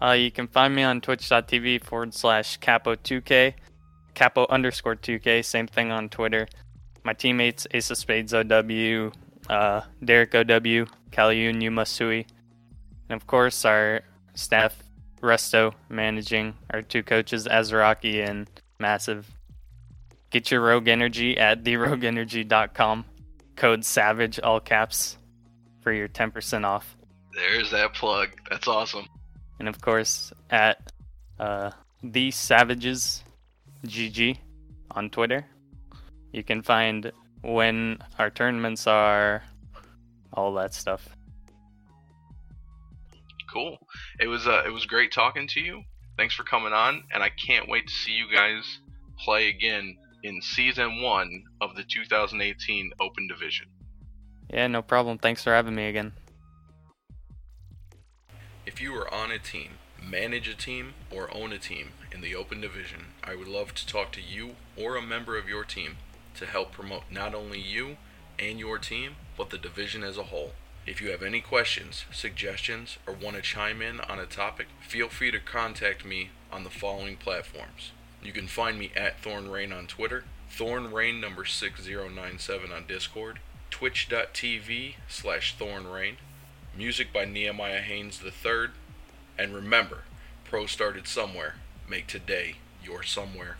Uh, 0.00 0.12
you 0.12 0.30
can 0.30 0.46
find 0.46 0.74
me 0.74 0.82
on 0.82 1.00
twitch.tv 1.00 1.82
forward 1.84 2.14
slash 2.14 2.58
capo2k, 2.60 3.54
capo 4.14 4.46
underscore 4.48 4.96
2k, 4.96 5.44
same 5.44 5.66
thing 5.66 5.90
on 5.90 6.08
Twitter. 6.08 6.48
My 7.04 7.12
teammates 7.12 7.66
Ace 7.72 7.90
of 7.90 7.98
Spades 7.98 8.32
OW, 8.32 9.12
uh, 9.48 9.80
Derek 10.04 10.34
OW, 10.34 10.86
Kalyun 11.10 11.62
Yumasui, 11.62 12.26
and 13.08 13.20
of 13.20 13.26
course 13.26 13.64
our 13.64 14.02
staff, 14.34 14.76
Resto 15.20 15.74
managing, 15.88 16.54
our 16.72 16.82
two 16.82 17.02
coaches, 17.02 17.46
Azaraki 17.46 18.28
and 18.28 18.48
Massive. 18.78 19.30
Get 20.30 20.50
your 20.50 20.60
Rogue 20.60 20.88
Energy 20.88 21.38
at 21.38 21.64
therogueenergy.com. 21.64 23.04
Code 23.56 23.84
SAVAGE, 23.84 24.40
all 24.42 24.60
caps, 24.60 25.16
for 25.80 25.92
your 25.92 26.08
10% 26.08 26.64
off. 26.64 26.96
There's 27.34 27.70
that 27.70 27.94
plug. 27.94 28.30
That's 28.50 28.66
awesome. 28.68 29.06
And 29.58 29.68
of 29.68 29.80
course, 29.80 30.32
at 30.50 30.92
uh, 31.38 31.70
The 32.02 32.30
Savages 32.30 33.23
GG 33.84 34.38
on 34.90 35.10
Twitter. 35.10 35.46
You 36.32 36.42
can 36.42 36.62
find 36.62 37.12
when 37.42 37.98
our 38.18 38.30
tournaments 38.30 38.86
are, 38.86 39.42
all 40.32 40.52
that 40.54 40.74
stuff. 40.74 41.08
Cool. 43.52 43.78
It 44.18 44.26
was 44.26 44.46
uh, 44.46 44.64
it 44.66 44.70
was 44.70 44.84
great 44.84 45.12
talking 45.12 45.46
to 45.48 45.60
you. 45.60 45.82
Thanks 46.16 46.34
for 46.34 46.42
coming 46.42 46.72
on, 46.72 47.04
and 47.12 47.22
I 47.22 47.30
can't 47.30 47.68
wait 47.68 47.86
to 47.86 47.92
see 47.92 48.12
you 48.12 48.26
guys 48.32 48.80
play 49.18 49.48
again 49.48 49.96
in 50.24 50.40
season 50.42 51.02
one 51.02 51.44
of 51.60 51.76
the 51.76 51.84
2018 51.84 52.92
Open 53.00 53.28
Division. 53.28 53.66
Yeah, 54.52 54.66
no 54.66 54.82
problem. 54.82 55.18
Thanks 55.18 55.42
for 55.42 55.52
having 55.52 55.74
me 55.74 55.86
again. 55.86 56.12
If 58.66 58.80
you 58.80 58.94
are 58.94 59.12
on 59.12 59.30
a 59.30 59.38
team, 59.38 59.70
manage 60.08 60.48
a 60.48 60.54
team, 60.54 60.94
or 61.10 61.34
own 61.34 61.52
a 61.52 61.58
team 61.58 61.90
in 62.12 62.20
the 62.20 62.34
Open 62.34 62.60
Division, 62.60 63.06
I 63.22 63.34
would 63.34 63.48
love 63.48 63.74
to 63.74 63.86
talk 63.86 64.12
to 64.12 64.20
you 64.20 64.56
or 64.76 64.96
a 64.96 65.02
member 65.02 65.36
of 65.36 65.48
your 65.48 65.64
team 65.64 65.96
to 66.36 66.46
help 66.46 66.72
promote 66.72 67.04
not 67.10 67.34
only 67.34 67.60
you 67.60 67.96
and 68.38 68.58
your 68.58 68.78
team, 68.78 69.16
but 69.36 69.50
the 69.50 69.58
division 69.58 70.02
as 70.02 70.18
a 70.18 70.24
whole. 70.24 70.52
If 70.86 71.00
you 71.00 71.10
have 71.10 71.22
any 71.22 71.40
questions, 71.40 72.04
suggestions, 72.12 72.98
or 73.06 73.14
want 73.14 73.36
to 73.36 73.42
chime 73.42 73.80
in 73.80 74.00
on 74.00 74.18
a 74.18 74.26
topic, 74.26 74.66
feel 74.80 75.08
free 75.08 75.30
to 75.30 75.40
contact 75.40 76.04
me 76.04 76.30
on 76.52 76.64
the 76.64 76.70
following 76.70 77.16
platforms 77.16 77.92
you 78.24 78.32
can 78.32 78.46
find 78.46 78.78
me 78.78 78.90
at 78.96 79.20
Thorn 79.20 79.50
Rain 79.50 79.70
on 79.70 79.86
Twitter, 79.86 80.24
Thorn 80.48 80.92
Rain 80.92 81.20
number 81.20 81.44
6097 81.44 82.72
on 82.72 82.86
Discord, 82.86 83.38
twitch.tv 83.70 84.94
slash 85.08 85.54
Thorn 85.56 85.86
music 86.76 87.12
by 87.12 87.26
Nehemiah 87.26 87.82
Haynes 87.82 88.20
III, 88.24 88.68
and 89.38 89.54
remember, 89.54 90.04
pro 90.44 90.66
started 90.66 91.06
somewhere, 91.06 91.54
make 91.88 92.06
today 92.06 92.56
your 92.82 93.02
somewhere. 93.02 93.56